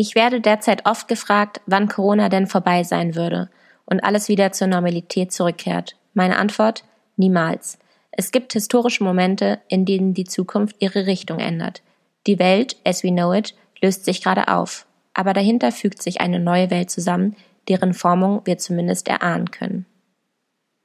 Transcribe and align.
Ich 0.00 0.14
werde 0.14 0.40
derzeit 0.40 0.86
oft 0.86 1.08
gefragt, 1.08 1.60
wann 1.66 1.86
Corona 1.86 2.30
denn 2.30 2.46
vorbei 2.46 2.84
sein 2.84 3.16
würde 3.16 3.50
und 3.84 4.02
alles 4.02 4.30
wieder 4.30 4.50
zur 4.50 4.66
Normalität 4.66 5.30
zurückkehrt. 5.30 5.94
Meine 6.14 6.38
Antwort? 6.38 6.84
Niemals. 7.18 7.78
Es 8.10 8.32
gibt 8.32 8.54
historische 8.54 9.04
Momente, 9.04 9.60
in 9.68 9.84
denen 9.84 10.14
die 10.14 10.24
Zukunft 10.24 10.76
ihre 10.78 11.04
Richtung 11.04 11.38
ändert. 11.38 11.82
Die 12.26 12.38
Welt, 12.38 12.76
as 12.82 13.04
we 13.04 13.10
know 13.10 13.34
it, 13.34 13.54
löst 13.82 14.06
sich 14.06 14.22
gerade 14.22 14.48
auf, 14.48 14.86
aber 15.12 15.34
dahinter 15.34 15.70
fügt 15.70 16.02
sich 16.02 16.22
eine 16.22 16.40
neue 16.40 16.70
Welt 16.70 16.90
zusammen, 16.90 17.36
deren 17.68 17.92
Formung 17.92 18.40
wir 18.46 18.56
zumindest 18.56 19.06
erahnen 19.06 19.50
können. 19.50 19.84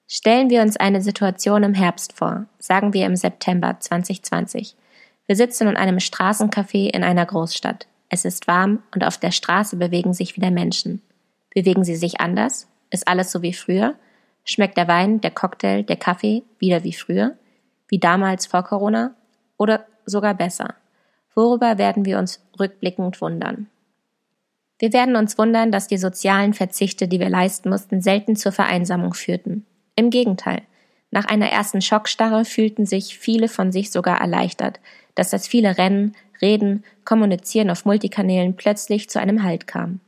Stellen 0.10 0.50
wir 0.50 0.62
uns 0.62 0.76
eine 0.76 1.00
Situation 1.00 1.64
im 1.64 1.74
Herbst 1.74 2.12
vor, 2.12 2.48
sagen 2.60 2.92
wir 2.92 3.06
im 3.06 3.16
September 3.16 3.78
2020. 3.80 4.76
Wir 5.26 5.38
sitzen 5.38 5.70
in 5.70 5.78
einem 5.78 6.00
Straßencafé 6.00 6.90
in 6.90 7.06
einer 7.06 7.26
Großstadt. 7.26 7.88
Es 8.16 8.24
ist 8.24 8.48
warm 8.48 8.82
und 8.94 9.04
auf 9.04 9.18
der 9.18 9.32
Straße 9.32 9.76
bewegen 9.76 10.14
sich 10.14 10.38
wieder 10.38 10.50
Menschen. 10.50 11.02
Bewegen 11.54 11.84
sie 11.84 11.98
sich 11.98 12.22
anders? 12.22 12.70
Ist 12.90 13.10
alles 13.10 13.30
so 13.30 13.42
wie 13.42 13.52
früher? 13.52 13.96
Schmeckt 14.46 14.78
der 14.78 14.88
Wein, 14.88 15.20
der 15.20 15.32
Cocktail, 15.32 15.84
der 15.84 15.98
Kaffee 15.98 16.44
wieder 16.58 16.86
wie 16.86 16.94
früher? 16.94 17.36
Wie 17.90 18.00
damals 18.00 18.46
vor 18.46 18.64
Corona? 18.64 19.16
Oder 19.58 19.86
sogar 20.06 20.34
besser? 20.34 20.76
Worüber 21.34 21.78
werden 21.78 22.06
wir 22.06 22.18
uns 22.18 22.42
rückblickend 22.58 23.20
wundern? 23.20 23.68
Wir 24.80 24.94
werden 24.94 25.18
uns 25.18 25.38
wundern, 25.38 25.74
dass 25.74 25.88
die 25.88 25.98
sozialen 25.98 26.54
Verzichte, 26.54 27.10
die 27.10 27.20
wir 27.20 27.30
leisten 27.30 27.68
mussten, 27.68 28.02
selten 28.02 28.38
zur 28.38 28.54
Vereinsamung 28.54 29.14
führten. 29.14 29.66
Im 29.98 30.10
Gegenteil. 30.10 30.62
Nach 31.12 31.26
einer 31.26 31.50
ersten 31.50 31.82
Schockstarre 31.82 32.46
fühlten 32.46 32.86
sich 32.86 33.18
viele 33.18 33.50
von 33.50 33.74
sich 33.74 33.92
sogar 33.92 34.22
erleichtert, 34.22 34.80
dass 35.16 35.32
das 35.32 35.50
viele 35.50 35.78
Rennen, 35.78 36.16
Reden, 36.42 36.84
Kommunizieren 37.04 37.70
auf 37.70 37.86
Multikanälen 37.86 38.56
plötzlich 38.56 39.10
zu 39.10 39.20
einem 39.20 39.44
Halt 39.44 39.68
kam. 39.68 40.00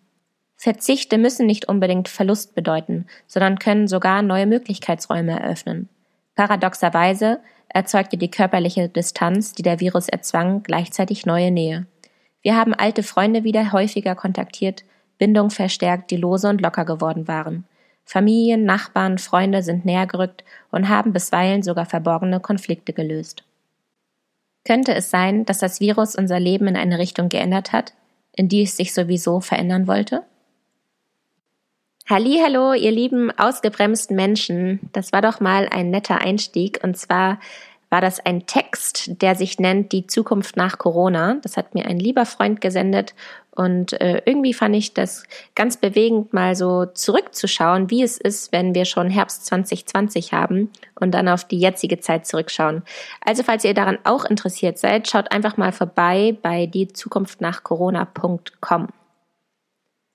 Verzichte 0.55 1.17
müssen 1.17 1.45
nicht 1.45 1.69
unbedingt 1.69 2.07
Verlust 2.09 2.55
bedeuten, 2.55 3.05
sondern 3.27 3.59
können 3.59 3.87
sogar 3.87 4.23
neue 4.23 4.47
Möglichkeitsräume 4.47 5.39
eröffnen. 5.39 5.87
Paradoxerweise 6.35 7.39
erzeugte 7.69 8.17
die 8.17 8.31
körperliche 8.31 8.89
Distanz, 8.89 9.53
die 9.53 9.61
der 9.61 9.79
Virus 9.79 10.09
erzwang, 10.09 10.63
gleichzeitig 10.63 11.25
neue 11.25 11.51
Nähe. 11.51 11.85
Wir 12.41 12.55
haben 12.55 12.73
alte 12.73 13.03
Freunde 13.03 13.43
wieder 13.43 13.71
häufiger 13.71 14.15
kontaktiert, 14.15 14.83
Bindung 15.17 15.49
verstärkt, 15.49 16.11
die 16.11 16.17
lose 16.17 16.49
und 16.49 16.61
locker 16.61 16.85
geworden 16.85 17.27
waren. 17.27 17.65
Familien, 18.05 18.63
Nachbarn, 18.63 19.17
Freunde 19.17 19.61
sind 19.61 19.83
näher 19.83 20.07
gerückt 20.07 20.43
und 20.71 20.89
haben 20.89 21.11
bisweilen 21.11 21.61
sogar 21.61 21.85
verborgene 21.85 22.39
Konflikte 22.39 22.93
gelöst. 22.93 23.43
Könnte 24.67 24.93
es 24.93 25.09
sein, 25.09 25.45
dass 25.45 25.59
das 25.59 25.79
Virus 25.79 26.17
unser 26.17 26.41
Leben 26.41 26.67
in 26.67 26.75
eine 26.75 26.99
Richtung 26.99 27.29
geändert 27.29 27.71
hat, 27.71 27.93
in 28.33 28.49
die 28.49 28.63
es 28.63 28.75
sich 28.75 28.93
sowieso 28.93 29.39
verändern 29.39 29.87
wollte? 29.87 30.23
Hallo, 32.09 32.73
ihr 32.73 32.91
lieben 32.91 33.31
ausgebremsten 33.31 34.17
Menschen. 34.17 34.81
Das 34.91 35.13
war 35.13 35.21
doch 35.21 35.39
mal 35.39 35.69
ein 35.71 35.89
netter 35.89 36.19
Einstieg 36.19 36.81
und 36.83 36.97
zwar 36.97 37.39
war 37.89 38.01
das 38.01 38.19
ein 38.19 38.45
Text, 38.45 39.21
der 39.21 39.35
sich 39.35 39.57
nennt 39.57 39.93
Die 39.93 40.05
Zukunft 40.05 40.57
nach 40.57 40.77
Corona. 40.77 41.37
Das 41.43 41.55
hat 41.55 41.73
mir 41.73 41.85
ein 41.85 41.97
lieber 41.97 42.25
Freund 42.25 42.59
gesendet 42.59 43.15
und 43.57 43.99
äh, 43.99 44.21
irgendwie 44.25 44.53
fand 44.53 44.75
ich 44.75 44.93
das 44.93 45.23
ganz 45.55 45.77
bewegend, 45.77 46.31
mal 46.31 46.55
so 46.55 46.85
zurückzuschauen, 46.85 47.89
wie 47.89 48.03
es 48.03 48.19
ist, 48.19 48.51
wenn 48.51 48.75
wir 48.75 48.85
schon 48.85 49.09
Herbst 49.09 49.47
2020 49.47 50.31
haben 50.31 50.69
und 50.93 51.11
dann 51.11 51.27
auf 51.27 51.43
die 51.43 51.57
jetzige 51.57 51.99
Zeit 51.99 52.27
zurückschauen. 52.27 52.83
Also 53.25 53.41
falls 53.41 53.63
ihr 53.63 53.73
daran 53.73 53.97
auch 54.03 54.25
interessiert 54.25 54.77
seid, 54.77 55.07
schaut 55.09 55.31
einfach 55.31 55.57
mal 55.57 55.71
vorbei 55.71 56.37
bei 56.39 56.67
die 56.67 56.87
Zukunft 56.89 57.41
nach 57.41 57.63
Corona.com. 57.63 58.89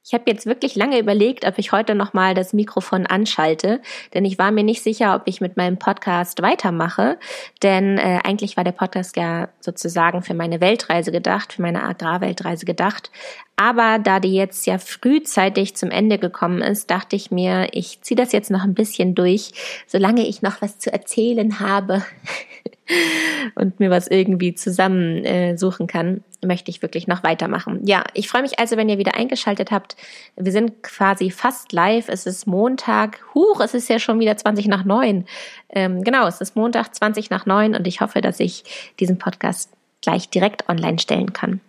Ich 0.05 0.15
habe 0.15 0.25
jetzt 0.27 0.47
wirklich 0.47 0.75
lange 0.75 0.99
überlegt, 0.99 1.47
ob 1.47 1.59
ich 1.59 1.71
heute 1.71 1.95
nochmal 1.95 2.35
das 2.35 2.53
Mikrofon 2.53 3.07
anschalte, 3.07 3.81
denn 4.15 4.25
ich 4.25 4.37
war 4.37 4.51
mir 4.51 4.65
nicht 4.65 4.83
sicher, 4.83 5.15
ob 5.15 5.23
ich 5.27 5.41
mit 5.41 5.57
meinem 5.57 5.79
Podcast 5.79 6.43
weitermache, 6.43 7.19
denn 7.63 7.99
äh, 7.99 8.19
eigentlich 8.25 8.57
war 8.57 8.65
der 8.65 8.73
Podcast 8.73 9.17
ja 9.17 9.49
sozusagen 9.61 10.23
für 10.23 10.35
meine 10.35 10.61
Weltreise 10.61 11.13
gedacht, 11.13 11.53
für 11.53 11.63
meine 11.63 11.85
Agrarweltreise 11.85 12.67
gedacht. 12.67 13.13
Aber 13.55 14.01
da 14.01 14.19
die 14.19 14.35
jetzt 14.35 14.67
ja 14.67 14.79
frühzeitig 14.79 15.77
zum 15.77 15.93
Ende 15.93 16.19
gekommen 16.19 16.63
ist, 16.63 16.91
dachte 16.91 17.15
ich 17.15 17.31
mir, 17.31 17.69
ich 17.71 18.01
ziehe 18.03 18.17
das 18.17 18.33
jetzt 18.33 18.51
noch 18.51 18.65
ein 18.65 18.75
bisschen 18.75 19.15
durch, 19.15 19.53
solange 19.87 20.27
ich 20.27 20.43
noch 20.43 20.61
was 20.63 20.81
zu 20.81 20.93
erzählen 20.93 21.61
habe 21.61 22.03
und 23.55 23.81
mir 23.81 23.91
was 23.91 24.09
irgendwie 24.09 24.55
zusammen 24.55 25.25
äh, 25.25 25.57
suchen 25.57 25.87
kann, 25.87 26.23
möchte 26.45 26.71
ich 26.71 26.83
wirklich 26.83 27.07
noch 27.07 27.23
weitermachen. 27.23 27.81
Ja, 27.85 28.05
ich 28.15 28.29
freue 28.29 28.43
mich 28.43 28.59
also, 28.59 28.77
wenn 28.77 28.89
ihr 28.89 28.99
wieder 28.99 29.15
eingeschaltet 29.15 29.71
habt. 29.71 29.97
Wir 30.37 30.53
sind 30.53 30.83
quasi 30.83 31.31
fast 31.31 31.73
live. 31.73 32.09
Es 32.09 32.27
ist 32.27 32.47
Montag. 32.47 33.21
Huch, 33.35 33.61
es 33.61 33.75
ist 33.75 33.89
ja 33.89 33.99
schon 33.99 34.21
wieder 34.21 34.37
20 34.37 34.67
nach 34.69 34.85
neun. 34.85 35.25
Ähm, 35.71 36.03
genau, 36.05 36.27
es 36.27 36.41
ist 36.41 36.57
Montag 36.57 36.95
20 36.95 37.31
nach 37.31 37.47
neun 37.47 37.75
und 37.75 37.87
ich 37.87 38.01
hoffe, 38.01 38.21
dass 38.21 38.41
ich 38.41 38.65
diesen 38.99 39.19
Podcast 39.19 39.71
gleich 40.03 40.29
direkt 40.29 40.69
online 40.69 40.99
stellen 40.99 41.33
kann. 41.33 41.61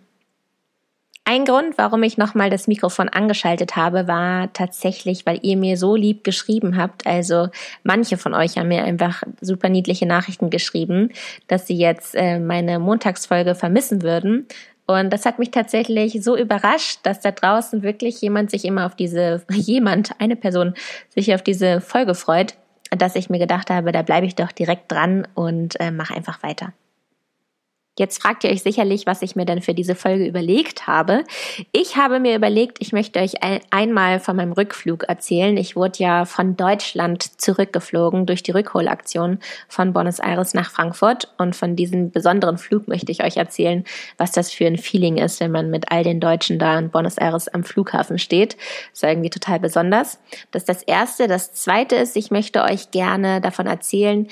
Ein 1.26 1.46
Grund, 1.46 1.78
warum 1.78 2.02
ich 2.02 2.18
nochmal 2.18 2.50
das 2.50 2.66
Mikrofon 2.66 3.08
angeschaltet 3.08 3.76
habe, 3.76 4.06
war 4.06 4.52
tatsächlich, 4.52 5.24
weil 5.24 5.38
ihr 5.40 5.56
mir 5.56 5.78
so 5.78 5.96
lieb 5.96 6.22
geschrieben 6.22 6.76
habt. 6.76 7.06
Also 7.06 7.48
manche 7.82 8.18
von 8.18 8.34
euch 8.34 8.58
haben 8.58 8.68
mir 8.68 8.84
einfach 8.84 9.22
super 9.40 9.70
niedliche 9.70 10.04
Nachrichten 10.04 10.50
geschrieben, 10.50 11.12
dass 11.48 11.66
sie 11.66 11.78
jetzt 11.78 12.14
äh, 12.14 12.38
meine 12.38 12.78
Montagsfolge 12.78 13.54
vermissen 13.54 14.02
würden. 14.02 14.46
Und 14.86 15.10
das 15.14 15.24
hat 15.24 15.38
mich 15.38 15.50
tatsächlich 15.50 16.22
so 16.22 16.36
überrascht, 16.36 16.98
dass 17.04 17.20
da 17.20 17.30
draußen 17.30 17.82
wirklich 17.82 18.20
jemand 18.20 18.50
sich 18.50 18.66
immer 18.66 18.84
auf 18.84 18.94
diese, 18.94 19.42
jemand, 19.50 20.20
eine 20.20 20.36
Person 20.36 20.74
sich 21.08 21.34
auf 21.34 21.40
diese 21.40 21.80
Folge 21.80 22.14
freut, 22.14 22.54
dass 22.90 23.16
ich 23.16 23.30
mir 23.30 23.38
gedacht 23.38 23.70
habe, 23.70 23.92
da 23.92 24.02
bleibe 24.02 24.26
ich 24.26 24.34
doch 24.34 24.52
direkt 24.52 24.92
dran 24.92 25.26
und 25.34 25.80
äh, 25.80 25.90
mache 25.90 26.14
einfach 26.14 26.42
weiter. 26.42 26.74
Jetzt 27.96 28.20
fragt 28.20 28.42
ihr 28.42 28.50
euch 28.50 28.64
sicherlich, 28.64 29.06
was 29.06 29.22
ich 29.22 29.36
mir 29.36 29.44
denn 29.44 29.62
für 29.62 29.72
diese 29.72 29.94
Folge 29.94 30.26
überlegt 30.26 30.88
habe. 30.88 31.22
Ich 31.70 31.96
habe 31.96 32.18
mir 32.18 32.34
überlegt, 32.34 32.78
ich 32.80 32.92
möchte 32.92 33.20
euch 33.20 33.44
ein, 33.44 33.60
einmal 33.70 34.18
von 34.18 34.34
meinem 34.34 34.50
Rückflug 34.50 35.04
erzählen. 35.04 35.56
Ich 35.56 35.76
wurde 35.76 36.00
ja 36.00 36.24
von 36.24 36.56
Deutschland 36.56 37.40
zurückgeflogen 37.40 38.26
durch 38.26 38.42
die 38.42 38.50
Rückholaktion 38.50 39.38
von 39.68 39.92
Buenos 39.92 40.18
Aires 40.18 40.54
nach 40.54 40.72
Frankfurt. 40.72 41.32
Und 41.38 41.54
von 41.54 41.76
diesem 41.76 42.10
besonderen 42.10 42.58
Flug 42.58 42.88
möchte 42.88 43.12
ich 43.12 43.22
euch 43.22 43.36
erzählen, 43.36 43.84
was 44.18 44.32
das 44.32 44.50
für 44.50 44.66
ein 44.66 44.78
Feeling 44.78 45.16
ist, 45.16 45.38
wenn 45.38 45.52
man 45.52 45.70
mit 45.70 45.92
all 45.92 46.02
den 46.02 46.18
Deutschen 46.18 46.58
da 46.58 46.76
in 46.76 46.90
Buenos 46.90 47.16
Aires 47.16 47.46
am 47.46 47.62
Flughafen 47.62 48.18
steht. 48.18 48.54
Das 48.90 48.94
ist 48.94 49.04
irgendwie 49.04 49.30
total 49.30 49.60
besonders. 49.60 50.18
Das 50.50 50.62
ist 50.62 50.68
das 50.68 50.82
Erste. 50.82 51.28
Das 51.28 51.54
Zweite 51.54 51.94
ist, 51.94 52.16
ich 52.16 52.32
möchte 52.32 52.64
euch 52.64 52.90
gerne 52.90 53.40
davon 53.40 53.68
erzählen, 53.68 54.26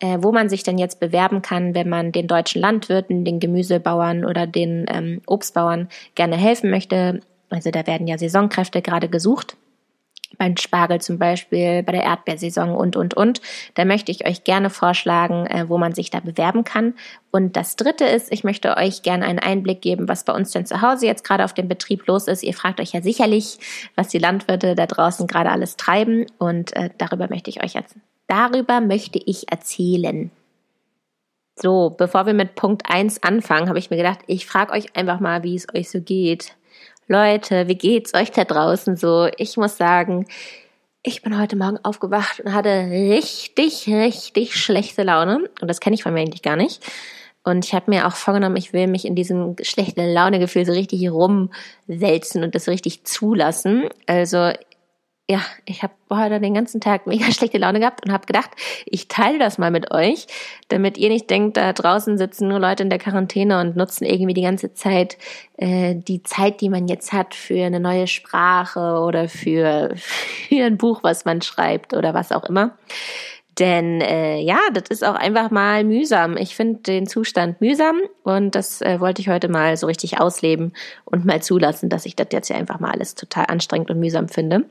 äh, 0.00 0.18
wo 0.20 0.32
man 0.32 0.48
sich 0.48 0.62
denn 0.62 0.78
jetzt 0.78 1.00
bewerben 1.00 1.42
kann, 1.42 1.74
wenn 1.74 1.88
man 1.88 2.12
den 2.12 2.26
deutschen 2.26 2.60
Landwirten, 2.60 3.24
den 3.24 3.40
Gemüsebauern 3.40 4.24
oder 4.24 4.46
den 4.46 4.86
ähm, 4.88 5.22
Obstbauern 5.26 5.88
gerne 6.14 6.36
helfen 6.36 6.70
möchte. 6.70 7.20
Also 7.50 7.70
da 7.70 7.86
werden 7.86 8.06
ja 8.06 8.18
Saisonkräfte 8.18 8.82
gerade 8.82 9.08
gesucht. 9.08 9.56
Beim 10.36 10.56
Spargel 10.58 11.00
zum 11.00 11.18
Beispiel, 11.18 11.82
bei 11.82 11.90
der 11.92 12.04
Erdbeersaison 12.04 12.76
und, 12.76 12.96
und, 12.96 13.14
und. 13.14 13.40
Da 13.74 13.86
möchte 13.86 14.12
ich 14.12 14.26
euch 14.26 14.44
gerne 14.44 14.70
vorschlagen, 14.70 15.46
äh, 15.46 15.68
wo 15.68 15.78
man 15.78 15.94
sich 15.94 16.10
da 16.10 16.20
bewerben 16.20 16.64
kann. 16.64 16.94
Und 17.32 17.56
das 17.56 17.74
dritte 17.76 18.04
ist, 18.04 18.30
ich 18.30 18.44
möchte 18.44 18.76
euch 18.76 19.02
gerne 19.02 19.24
einen 19.24 19.38
Einblick 19.38 19.80
geben, 19.80 20.06
was 20.06 20.24
bei 20.24 20.34
uns 20.34 20.52
denn 20.52 20.66
zu 20.66 20.80
Hause 20.82 21.06
jetzt 21.06 21.24
gerade 21.24 21.44
auf 21.44 21.54
dem 21.54 21.66
Betrieb 21.66 22.06
los 22.06 22.28
ist. 22.28 22.44
Ihr 22.44 22.54
fragt 22.54 22.78
euch 22.78 22.92
ja 22.92 23.02
sicherlich, 23.02 23.58
was 23.96 24.08
die 24.08 24.18
Landwirte 24.18 24.74
da 24.76 24.86
draußen 24.86 25.26
gerade 25.26 25.50
alles 25.50 25.76
treiben. 25.76 26.26
Und 26.36 26.76
äh, 26.76 26.90
darüber 26.98 27.28
möchte 27.28 27.50
ich 27.50 27.64
euch 27.64 27.72
jetzt 27.72 27.96
Darüber 28.28 28.80
möchte 28.80 29.18
ich 29.18 29.50
erzählen. 29.50 30.30
So, 31.56 31.90
bevor 31.90 32.26
wir 32.26 32.34
mit 32.34 32.54
Punkt 32.54 32.84
1 32.88 33.24
anfangen, 33.24 33.68
habe 33.68 33.80
ich 33.80 33.90
mir 33.90 33.96
gedacht, 33.96 34.20
ich 34.28 34.46
frage 34.46 34.72
euch 34.72 34.94
einfach 34.94 35.18
mal, 35.18 35.42
wie 35.42 35.56
es 35.56 35.66
euch 35.74 35.90
so 35.90 36.00
geht. 36.00 36.54
Leute, 37.08 37.66
wie 37.66 37.74
geht's 37.74 38.14
euch 38.14 38.30
da 38.30 38.44
draußen 38.44 38.96
so? 38.96 39.28
Ich 39.38 39.56
muss 39.56 39.76
sagen, 39.76 40.26
ich 41.02 41.22
bin 41.22 41.40
heute 41.40 41.56
Morgen 41.56 41.78
aufgewacht 41.82 42.40
und 42.40 42.52
hatte 42.52 42.68
richtig, 42.68 43.88
richtig 43.88 44.54
schlechte 44.54 45.02
Laune. 45.02 45.48
Und 45.60 45.68
das 45.68 45.80
kenne 45.80 45.94
ich 45.94 46.02
von 46.02 46.12
mir 46.12 46.20
eigentlich 46.20 46.42
gar 46.42 46.56
nicht. 46.56 46.84
Und 47.44 47.64
ich 47.64 47.72
habe 47.72 47.90
mir 47.90 48.06
auch 48.06 48.14
vorgenommen, 48.14 48.56
ich 48.56 48.74
will 48.74 48.86
mich 48.88 49.06
in 49.06 49.14
diesem 49.14 49.56
schlechten 49.62 50.04
Launegefühl 50.04 50.66
so 50.66 50.72
richtig 50.72 51.10
rumwälzen 51.10 52.44
und 52.44 52.54
das 52.54 52.68
richtig 52.68 53.04
zulassen. 53.04 53.88
Also 54.06 54.52
ja, 55.30 55.42
ich 55.66 55.82
habe 55.82 55.92
heute 56.08 56.40
den 56.40 56.54
ganzen 56.54 56.80
Tag 56.80 57.06
mega 57.06 57.26
schlechte 57.32 57.58
Laune 57.58 57.80
gehabt 57.80 58.04
und 58.04 58.12
habe 58.12 58.26
gedacht, 58.26 58.50
ich 58.86 59.08
teile 59.08 59.38
das 59.38 59.58
mal 59.58 59.70
mit 59.70 59.90
euch, 59.90 60.26
damit 60.68 60.96
ihr 60.96 61.10
nicht 61.10 61.28
denkt, 61.28 61.58
da 61.58 61.74
draußen 61.74 62.16
sitzen 62.16 62.48
nur 62.48 62.58
Leute 62.58 62.82
in 62.82 62.90
der 62.90 62.98
Quarantäne 62.98 63.60
und 63.60 63.76
nutzen 63.76 64.04
irgendwie 64.04 64.32
die 64.32 64.42
ganze 64.42 64.72
Zeit 64.72 65.18
äh, 65.58 65.96
die 65.96 66.22
Zeit, 66.22 66.62
die 66.62 66.70
man 66.70 66.88
jetzt 66.88 67.12
hat 67.12 67.34
für 67.34 67.62
eine 67.62 67.78
neue 67.78 68.06
Sprache 68.06 69.00
oder 69.00 69.28
für, 69.28 69.90
für 69.96 70.64
ein 70.64 70.78
Buch, 70.78 71.00
was 71.02 71.26
man 71.26 71.42
schreibt 71.42 71.92
oder 71.92 72.14
was 72.14 72.32
auch 72.32 72.44
immer. 72.44 72.78
Denn 73.58 74.00
äh, 74.00 74.38
ja, 74.38 74.60
das 74.72 74.84
ist 74.88 75.04
auch 75.04 75.16
einfach 75.16 75.50
mal 75.50 75.82
mühsam. 75.82 76.36
Ich 76.36 76.54
finde 76.54 76.80
den 76.80 77.06
Zustand 77.08 77.60
mühsam 77.60 77.96
und 78.22 78.54
das 78.54 78.80
äh, 78.82 79.00
wollte 79.00 79.20
ich 79.20 79.28
heute 79.28 79.48
mal 79.48 79.76
so 79.76 79.88
richtig 79.88 80.20
ausleben 80.20 80.72
und 81.04 81.24
mal 81.24 81.42
zulassen, 81.42 81.90
dass 81.90 82.06
ich 82.06 82.14
das 82.14 82.28
jetzt 82.30 82.48
ja 82.48 82.56
einfach 82.56 82.78
mal 82.78 82.92
alles 82.92 83.16
total 83.16 83.46
anstrengend 83.48 83.90
und 83.90 83.98
mühsam 83.98 84.28
finde. 84.28 84.64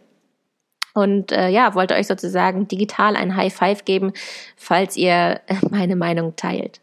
Und 0.98 1.32
äh, 1.32 1.50
ja, 1.50 1.76
wollte 1.76 1.94
euch 1.94 2.08
sozusagen 2.08 2.68
digital 2.68 3.16
ein 3.16 3.36
High 3.36 3.54
Five 3.54 3.86
geben, 3.86 4.14
falls 4.56 4.98
ihr 4.98 5.42
meine 5.70 5.96
Meinung 5.96 6.36
teilt. 6.36 6.82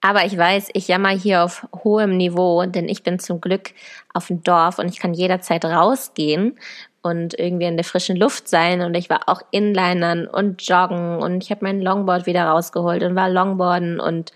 Aber 0.00 0.24
ich 0.24 0.36
weiß, 0.36 0.70
ich 0.72 0.88
jammer 0.88 1.10
hier 1.10 1.44
auf 1.44 1.64
hohem 1.84 2.16
Niveau, 2.16 2.66
denn 2.66 2.88
ich 2.88 3.04
bin 3.04 3.20
zum 3.20 3.40
Glück 3.40 3.70
auf 4.12 4.26
dem 4.26 4.42
Dorf 4.42 4.80
und 4.80 4.88
ich 4.88 4.98
kann 4.98 5.14
jederzeit 5.14 5.64
rausgehen 5.64 6.58
und 7.02 7.38
irgendwie 7.38 7.66
in 7.66 7.76
der 7.76 7.84
frischen 7.84 8.16
Luft 8.16 8.48
sein. 8.48 8.80
Und 8.80 8.94
ich 8.96 9.08
war 9.08 9.28
auch 9.28 9.42
Inlinern 9.52 10.26
und 10.26 10.66
joggen 10.66 11.18
und 11.22 11.44
ich 11.44 11.52
habe 11.52 11.64
mein 11.64 11.80
Longboard 11.80 12.26
wieder 12.26 12.46
rausgeholt 12.46 13.04
und 13.04 13.14
war 13.14 13.30
Longboarden 13.30 14.00
und 14.00 14.32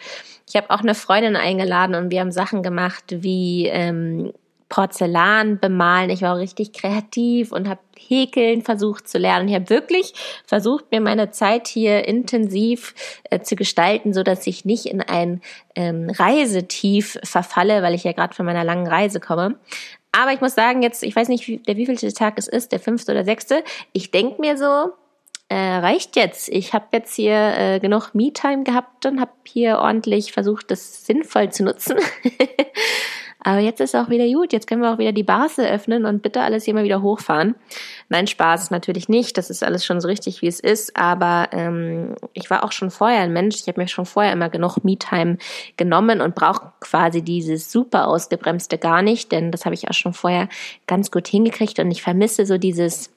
ich 0.48 0.54
habe 0.54 0.70
auch 0.70 0.82
eine 0.82 0.94
Freundin 0.94 1.34
eingeladen 1.34 1.96
und 1.96 2.12
wir 2.12 2.20
haben 2.20 2.30
Sachen 2.30 2.62
gemacht 2.62 3.06
wie 3.08 3.66
ähm, 3.66 4.32
Porzellan 4.68 5.58
bemalen. 5.58 6.10
Ich 6.10 6.22
war 6.22 6.34
auch 6.34 6.38
richtig 6.38 6.72
kreativ 6.72 7.52
und 7.52 7.68
habe 7.68 7.80
Häkeln 7.96 8.62
versucht 8.62 9.08
zu 9.08 9.18
lernen. 9.18 9.48
Ich 9.48 9.54
habe 9.54 9.70
wirklich 9.70 10.14
versucht, 10.46 10.90
mir 10.90 11.00
meine 11.00 11.30
Zeit 11.30 11.68
hier 11.68 12.06
intensiv 12.06 12.94
äh, 13.24 13.40
zu 13.40 13.56
gestalten, 13.56 14.12
so 14.12 14.22
dass 14.22 14.46
ich 14.46 14.64
nicht 14.64 14.86
in 14.86 15.00
ein 15.00 15.40
ähm, 15.74 16.10
Reisetief 16.10 17.18
verfalle, 17.22 17.82
weil 17.82 17.94
ich 17.94 18.04
ja 18.04 18.12
gerade 18.12 18.34
von 18.34 18.46
meiner 18.46 18.64
langen 18.64 18.86
Reise 18.86 19.20
komme. 19.20 19.58
Aber 20.12 20.32
ich 20.32 20.40
muss 20.40 20.54
sagen, 20.54 20.82
jetzt, 20.82 21.02
ich 21.02 21.14
weiß 21.14 21.28
nicht, 21.28 21.46
wie, 21.48 21.58
der 21.58 21.76
wievielte 21.76 22.12
Tag 22.12 22.34
es 22.36 22.48
ist, 22.48 22.72
der 22.72 22.80
fünfte 22.80 23.12
oder 23.12 23.24
sechste. 23.24 23.62
Ich 23.92 24.10
denk 24.10 24.38
mir 24.38 24.56
so, 24.56 24.92
äh, 25.48 25.56
reicht 25.56 26.16
jetzt. 26.16 26.48
Ich 26.48 26.74
habe 26.74 26.86
jetzt 26.92 27.14
hier 27.14 27.54
äh, 27.56 27.80
genug 27.80 28.14
Me-Time 28.14 28.64
gehabt 28.64 29.06
und 29.06 29.20
habe 29.20 29.32
hier 29.44 29.78
ordentlich 29.78 30.32
versucht, 30.32 30.70
das 30.70 31.06
sinnvoll 31.06 31.50
zu 31.50 31.64
nutzen. 31.64 31.96
Aber 33.40 33.60
jetzt 33.60 33.80
ist 33.80 33.94
auch 33.94 34.08
wieder 34.08 34.26
gut. 34.26 34.52
Jetzt 34.52 34.66
können 34.66 34.82
wir 34.82 34.92
auch 34.92 34.98
wieder 34.98 35.12
die 35.12 35.22
Bars 35.22 35.58
eröffnen 35.58 36.04
und 36.04 36.22
bitte 36.22 36.42
alles 36.42 36.64
hier 36.64 36.74
mal 36.74 36.82
wieder 36.82 37.02
hochfahren. 37.02 37.54
Nein, 38.08 38.26
Spaß 38.26 38.70
natürlich 38.70 39.08
nicht. 39.08 39.38
Das 39.38 39.48
ist 39.48 39.62
alles 39.62 39.84
schon 39.84 40.00
so 40.00 40.08
richtig, 40.08 40.42
wie 40.42 40.48
es 40.48 40.58
ist. 40.58 40.96
Aber 40.96 41.48
ähm, 41.52 42.16
ich 42.32 42.50
war 42.50 42.64
auch 42.64 42.72
schon 42.72 42.90
vorher 42.90 43.20
ein 43.20 43.32
Mensch. 43.32 43.56
Ich 43.56 43.68
habe 43.68 43.80
mir 43.80 43.86
schon 43.86 44.06
vorher 44.06 44.32
immer 44.32 44.48
genug 44.48 44.82
Me-Time 44.82 45.38
genommen 45.76 46.20
und 46.20 46.34
brauche 46.34 46.72
quasi 46.80 47.22
dieses 47.22 47.70
super 47.70 48.08
ausgebremste 48.08 48.76
gar 48.76 49.02
nicht. 49.02 49.30
Denn 49.30 49.52
das 49.52 49.64
habe 49.64 49.74
ich 49.74 49.88
auch 49.88 49.94
schon 49.94 50.14
vorher 50.14 50.48
ganz 50.86 51.12
gut 51.12 51.28
hingekriegt. 51.28 51.78
Und 51.78 51.92
ich 51.92 52.02
vermisse 52.02 52.44
so 52.44 52.58
dieses 52.58 53.10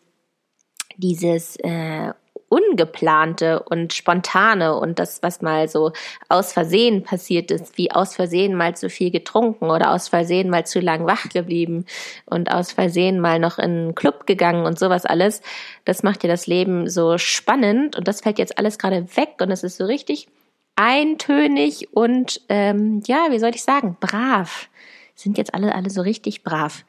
dieses 0.98 1.56
äh, 1.58 2.14
Ungeplante 2.52 3.64
und 3.64 3.94
Spontane 3.94 4.76
und 4.76 5.00
das, 5.00 5.24
was 5.24 5.42
mal 5.42 5.70
so 5.70 5.94
aus 6.28 6.52
Versehen 6.52 7.02
passiert 7.02 7.50
ist, 7.50 7.78
wie 7.78 7.92
aus 7.92 8.14
Versehen 8.14 8.56
mal 8.56 8.76
zu 8.76 8.90
viel 8.90 9.10
getrunken 9.10 9.72
oder 9.72 9.92
aus 9.92 10.10
Versehen 10.10 10.50
mal 10.50 10.66
zu 10.66 10.82
lang 10.82 11.06
wach 11.06 11.30
geblieben 11.30 11.86
und 12.26 12.52
aus 12.52 12.74
Versehen 12.74 13.22
mal 13.22 13.40
noch 13.40 13.58
in 13.58 13.64
einen 13.64 13.96
Club 13.96 14.28
gegangen 14.28 14.66
und 14.66 14.78
sowas 14.78 15.06
alles, 15.06 15.42
das 15.86 16.04
macht 16.04 16.24
dir 16.24 16.28
das 16.28 16.46
Leben 16.46 16.90
so 16.90 17.18
spannend 17.18 17.96
und 17.96 18.06
das 18.10 18.20
fällt 18.20 18.38
jetzt 18.38 18.58
alles 18.58 18.78
gerade 18.78 19.08
weg 19.16 19.36
und 19.42 19.50
es 19.50 19.64
ist 19.64 19.78
so 19.78 19.86
richtig 19.86 20.28
eintönig 20.76 21.88
und 21.94 22.42
ähm, 22.50 23.02
ja, 23.08 23.28
wie 23.30 23.40
soll 23.40 23.52
ich 23.56 23.64
sagen, 23.64 23.96
brav. 24.02 24.68
Sind 25.16 25.38
jetzt 25.38 25.54
alle 25.54 25.74
alle 25.74 25.90
so 25.90 26.02
richtig 26.02 26.44
brav. 26.44 26.84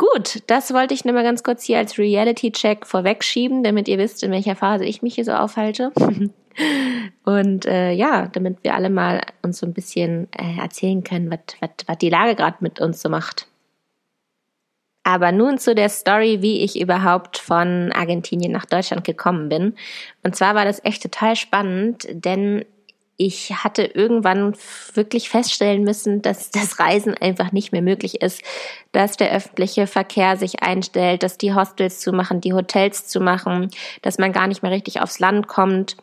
Gut, 0.00 0.42
das 0.46 0.72
wollte 0.72 0.94
ich 0.94 1.04
nur 1.04 1.12
mal 1.12 1.22
ganz 1.22 1.42
kurz 1.42 1.62
hier 1.62 1.76
als 1.76 1.98
Reality-Check 1.98 2.86
vorwegschieben, 2.86 3.62
damit 3.62 3.86
ihr 3.86 3.98
wisst, 3.98 4.22
in 4.22 4.30
welcher 4.30 4.56
Phase 4.56 4.86
ich 4.86 5.02
mich 5.02 5.14
hier 5.14 5.26
so 5.26 5.32
aufhalte. 5.32 5.92
Und 7.24 7.66
äh, 7.66 7.92
ja, 7.92 8.26
damit 8.28 8.64
wir 8.64 8.74
alle 8.74 8.88
mal 8.88 9.20
uns 9.42 9.58
so 9.58 9.66
ein 9.66 9.74
bisschen 9.74 10.26
äh, 10.32 10.58
erzählen 10.58 11.04
können, 11.04 11.30
was 11.30 11.98
die 11.98 12.08
Lage 12.08 12.34
gerade 12.34 12.56
mit 12.60 12.80
uns 12.80 13.02
so 13.02 13.10
macht. 13.10 13.46
Aber 15.02 15.32
nun 15.32 15.58
zu 15.58 15.74
der 15.74 15.90
Story, 15.90 16.40
wie 16.40 16.62
ich 16.62 16.80
überhaupt 16.80 17.36
von 17.36 17.92
Argentinien 17.92 18.52
nach 18.52 18.64
Deutschland 18.64 19.04
gekommen 19.04 19.50
bin. 19.50 19.74
Und 20.22 20.34
zwar 20.34 20.54
war 20.54 20.64
das 20.64 20.82
echt 20.82 21.02
total 21.02 21.36
spannend, 21.36 22.08
denn 22.10 22.64
ich 23.20 23.52
hatte 23.52 23.82
irgendwann 23.82 24.56
wirklich 24.94 25.28
feststellen 25.28 25.84
müssen, 25.84 26.22
dass 26.22 26.50
das 26.50 26.78
Reisen 26.78 27.14
einfach 27.14 27.52
nicht 27.52 27.70
mehr 27.70 27.82
möglich 27.82 28.22
ist, 28.22 28.42
dass 28.92 29.18
der 29.18 29.30
öffentliche 29.30 29.86
Verkehr 29.86 30.38
sich 30.38 30.62
einstellt, 30.62 31.22
dass 31.22 31.36
die 31.36 31.52
Hostels 31.52 32.00
zu 32.00 32.12
machen, 32.12 32.40
die 32.40 32.54
Hotels 32.54 33.06
zu 33.08 33.20
machen, 33.20 33.68
dass 34.00 34.16
man 34.16 34.32
gar 34.32 34.46
nicht 34.46 34.62
mehr 34.62 34.72
richtig 34.72 35.02
aufs 35.02 35.18
Land 35.18 35.48
kommt 35.48 35.98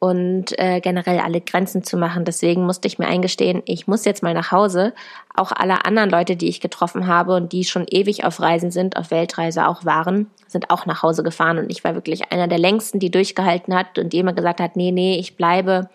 und 0.00 0.56
äh, 0.58 0.80
generell 0.80 1.18
alle 1.18 1.40
Grenzen 1.40 1.82
zu 1.82 1.96
machen. 1.96 2.24
Deswegen 2.24 2.64
musste 2.64 2.86
ich 2.86 2.98
mir 2.98 3.08
eingestehen, 3.08 3.62
ich 3.64 3.88
muss 3.88 4.04
jetzt 4.04 4.22
mal 4.22 4.34
nach 4.34 4.52
Hause. 4.52 4.94
Auch 5.34 5.50
alle 5.50 5.84
anderen 5.84 6.08
Leute, 6.08 6.36
die 6.36 6.48
ich 6.48 6.60
getroffen 6.60 7.08
habe 7.08 7.34
und 7.34 7.52
die 7.52 7.64
schon 7.64 7.84
ewig 7.90 8.24
auf 8.24 8.40
Reisen 8.40 8.70
sind, 8.70 8.96
auf 8.96 9.10
Weltreise 9.10 9.66
auch 9.66 9.84
waren, 9.84 10.30
sind 10.46 10.70
auch 10.70 10.86
nach 10.86 11.02
Hause 11.02 11.24
gefahren. 11.24 11.58
Und 11.58 11.70
ich 11.70 11.82
war 11.82 11.94
wirklich 11.94 12.30
einer 12.30 12.46
der 12.46 12.58
längsten, 12.58 13.00
die 13.00 13.10
durchgehalten 13.10 13.74
hat 13.74 13.98
und 13.98 14.12
die 14.12 14.18
immer 14.18 14.32
gesagt 14.32 14.60
hat, 14.60 14.76
nee, 14.76 14.92
nee, 14.92 15.18
ich 15.18 15.36
bleibe. 15.36 15.88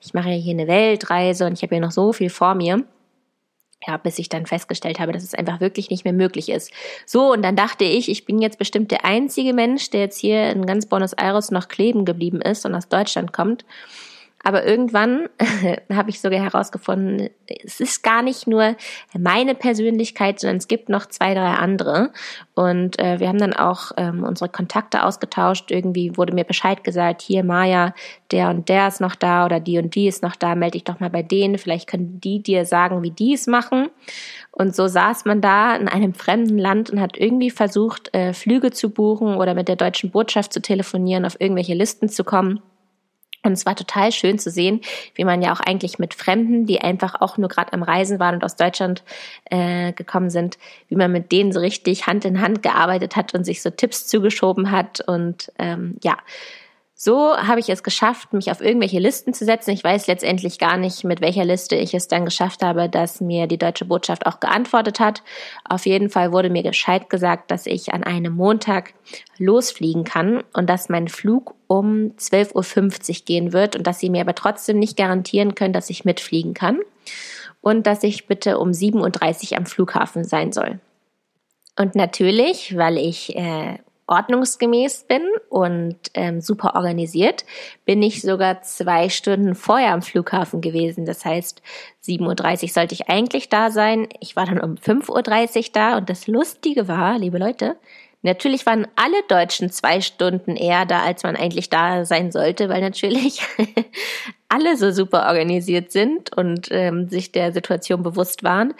Ich 0.00 0.12
mache 0.12 0.30
ja 0.30 0.36
hier 0.36 0.54
eine 0.54 0.66
Weltreise 0.66 1.46
und 1.46 1.54
ich 1.54 1.62
habe 1.62 1.74
hier 1.74 1.82
noch 1.82 1.92
so 1.92 2.12
viel 2.12 2.30
vor 2.30 2.54
mir 2.54 2.84
ja, 3.86 3.96
bis 3.96 4.18
ich 4.18 4.28
dann 4.28 4.46
festgestellt 4.46 4.98
habe, 4.98 5.12
dass 5.12 5.22
es 5.22 5.34
einfach 5.34 5.60
wirklich 5.60 5.90
nicht 5.90 6.04
mehr 6.04 6.12
möglich 6.12 6.48
ist. 6.48 6.72
So, 7.04 7.32
und 7.32 7.42
dann 7.42 7.56
dachte 7.56 7.84
ich, 7.84 8.08
ich 8.08 8.24
bin 8.24 8.40
jetzt 8.40 8.58
bestimmt 8.58 8.90
der 8.90 9.04
einzige 9.04 9.52
Mensch, 9.52 9.90
der 9.90 10.00
jetzt 10.00 10.18
hier 10.18 10.50
in 10.50 10.66
ganz 10.66 10.86
Buenos 10.86 11.12
Aires 11.12 11.50
noch 11.50 11.68
kleben 11.68 12.04
geblieben 12.04 12.40
ist 12.40 12.64
und 12.64 12.74
aus 12.74 12.88
Deutschland 12.88 13.32
kommt. 13.32 13.64
Aber 14.46 14.64
irgendwann 14.64 15.28
habe 15.92 16.10
ich 16.10 16.20
sogar 16.20 16.40
herausgefunden, 16.40 17.30
es 17.64 17.80
ist 17.80 18.04
gar 18.04 18.22
nicht 18.22 18.46
nur 18.46 18.76
meine 19.18 19.56
Persönlichkeit, 19.56 20.38
sondern 20.38 20.58
es 20.58 20.68
gibt 20.68 20.88
noch 20.88 21.06
zwei, 21.06 21.34
drei 21.34 21.54
andere. 21.54 22.12
Und 22.54 22.96
äh, 23.00 23.18
wir 23.18 23.26
haben 23.26 23.40
dann 23.40 23.54
auch 23.54 23.90
ähm, 23.96 24.22
unsere 24.22 24.48
Kontakte 24.48 25.02
ausgetauscht. 25.02 25.72
Irgendwie 25.72 26.16
wurde 26.16 26.32
mir 26.32 26.44
Bescheid 26.44 26.84
gesagt, 26.84 27.22
hier 27.22 27.42
Maja, 27.42 27.92
der 28.30 28.50
und 28.50 28.68
der 28.68 28.86
ist 28.86 29.00
noch 29.00 29.16
da 29.16 29.46
oder 29.46 29.58
die 29.58 29.80
und 29.80 29.96
die 29.96 30.06
ist 30.06 30.22
noch 30.22 30.36
da, 30.36 30.54
melde 30.54 30.74
dich 30.74 30.84
doch 30.84 31.00
mal 31.00 31.10
bei 31.10 31.24
denen. 31.24 31.58
Vielleicht 31.58 31.88
können 31.88 32.20
die 32.20 32.40
dir 32.40 32.66
sagen, 32.66 33.02
wie 33.02 33.10
die 33.10 33.34
es 33.34 33.48
machen. 33.48 33.88
Und 34.52 34.76
so 34.76 34.86
saß 34.86 35.24
man 35.24 35.40
da 35.40 35.74
in 35.74 35.88
einem 35.88 36.14
fremden 36.14 36.56
Land 36.56 36.90
und 36.90 37.00
hat 37.00 37.16
irgendwie 37.16 37.50
versucht, 37.50 38.14
äh, 38.14 38.32
Flüge 38.32 38.70
zu 38.70 38.90
buchen 38.90 39.38
oder 39.38 39.54
mit 39.54 39.66
der 39.66 39.74
deutschen 39.74 40.12
Botschaft 40.12 40.52
zu 40.52 40.62
telefonieren, 40.62 41.24
auf 41.24 41.40
irgendwelche 41.40 41.74
Listen 41.74 42.08
zu 42.08 42.22
kommen. 42.22 42.62
Und 43.46 43.52
es 43.52 43.64
war 43.64 43.76
total 43.76 44.12
schön 44.12 44.38
zu 44.38 44.50
sehen, 44.50 44.80
wie 45.14 45.24
man 45.24 45.40
ja 45.40 45.52
auch 45.52 45.60
eigentlich 45.60 45.98
mit 45.98 46.14
Fremden, 46.14 46.66
die 46.66 46.80
einfach 46.80 47.20
auch 47.20 47.38
nur 47.38 47.48
gerade 47.48 47.72
am 47.72 47.82
Reisen 47.82 48.18
waren 48.18 48.34
und 48.34 48.44
aus 48.44 48.56
Deutschland 48.56 49.02
äh, 49.46 49.92
gekommen 49.92 50.30
sind, 50.30 50.58
wie 50.88 50.96
man 50.96 51.12
mit 51.12 51.32
denen 51.32 51.52
so 51.52 51.60
richtig 51.60 52.06
Hand 52.06 52.24
in 52.24 52.40
Hand 52.40 52.62
gearbeitet 52.62 53.16
hat 53.16 53.34
und 53.34 53.44
sich 53.44 53.62
so 53.62 53.70
Tipps 53.70 54.06
zugeschoben 54.06 54.70
hat. 54.70 55.00
Und 55.06 55.52
ähm, 55.58 55.96
ja, 56.02 56.18
so 56.98 57.36
habe 57.36 57.60
ich 57.60 57.68
es 57.68 57.82
geschafft, 57.82 58.32
mich 58.32 58.50
auf 58.50 58.62
irgendwelche 58.62 58.98
Listen 58.98 59.34
zu 59.34 59.44
setzen. 59.44 59.72
Ich 59.72 59.84
weiß 59.84 60.06
letztendlich 60.06 60.58
gar 60.58 60.78
nicht, 60.78 61.04
mit 61.04 61.20
welcher 61.20 61.44
Liste 61.44 61.76
ich 61.76 61.92
es 61.92 62.08
dann 62.08 62.24
geschafft 62.24 62.62
habe, 62.62 62.88
dass 62.88 63.20
mir 63.20 63.46
die 63.46 63.58
deutsche 63.58 63.84
Botschaft 63.84 64.24
auch 64.24 64.40
geantwortet 64.40 64.98
hat. 64.98 65.22
Auf 65.68 65.84
jeden 65.84 66.08
Fall 66.08 66.32
wurde 66.32 66.48
mir 66.48 66.62
gescheit 66.62 67.10
gesagt, 67.10 67.50
dass 67.50 67.66
ich 67.66 67.92
an 67.92 68.02
einem 68.02 68.32
Montag 68.32 68.94
losfliegen 69.36 70.04
kann 70.04 70.42
und 70.54 70.70
dass 70.70 70.88
mein 70.88 71.08
Flug 71.08 71.54
um 71.66 72.14
12.50 72.16 72.54
Uhr 72.54 73.24
gehen 73.26 73.52
wird 73.52 73.76
und 73.76 73.86
dass 73.86 73.98
sie 73.98 74.08
mir 74.08 74.22
aber 74.22 74.34
trotzdem 74.34 74.78
nicht 74.78 74.96
garantieren 74.96 75.54
können, 75.54 75.74
dass 75.74 75.90
ich 75.90 76.06
mitfliegen 76.06 76.54
kann 76.54 76.78
und 77.60 77.86
dass 77.86 78.04
ich 78.04 78.26
bitte 78.26 78.58
um 78.58 78.70
7.30 78.70 79.52
Uhr 79.52 79.58
am 79.58 79.66
Flughafen 79.66 80.24
sein 80.24 80.50
soll. 80.50 80.80
Und 81.78 81.94
natürlich, 81.94 82.74
weil 82.74 82.96
ich 82.96 83.36
äh, 83.36 83.76
ordnungsgemäß 84.06 85.04
bin 85.04 85.22
und 85.48 85.96
ähm, 86.14 86.40
super 86.40 86.76
organisiert, 86.76 87.44
bin 87.84 88.02
ich 88.02 88.22
sogar 88.22 88.62
zwei 88.62 89.08
Stunden 89.08 89.54
vorher 89.54 89.92
am 89.92 90.02
Flughafen 90.02 90.60
gewesen. 90.60 91.06
Das 91.06 91.24
heißt, 91.24 91.60
7.30 92.04 92.62
Uhr 92.62 92.68
sollte 92.68 92.94
ich 92.94 93.08
eigentlich 93.08 93.48
da 93.48 93.70
sein. 93.70 94.08
Ich 94.20 94.36
war 94.36 94.46
dann 94.46 94.60
um 94.60 94.74
5.30 94.74 95.56
Uhr 95.56 95.64
da 95.72 95.96
und 95.96 96.08
das 96.08 96.26
Lustige 96.26 96.88
war, 96.88 97.18
liebe 97.18 97.38
Leute, 97.38 97.76
Natürlich 98.22 98.66
waren 98.66 98.88
alle 98.96 99.22
Deutschen 99.28 99.70
zwei 99.70 100.00
Stunden 100.00 100.56
eher 100.56 100.84
da, 100.84 101.02
als 101.02 101.22
man 101.22 101.36
eigentlich 101.36 101.70
da 101.70 102.04
sein 102.04 102.32
sollte, 102.32 102.68
weil 102.68 102.80
natürlich 102.80 103.40
alle 104.48 104.76
so 104.76 104.90
super 104.90 105.26
organisiert 105.26 105.92
sind 105.92 106.36
und 106.36 106.68
ähm, 106.70 107.08
sich 107.08 107.32
der 107.32 107.52
Situation 107.52 108.02
bewusst 108.02 108.42
waren. 108.42 108.74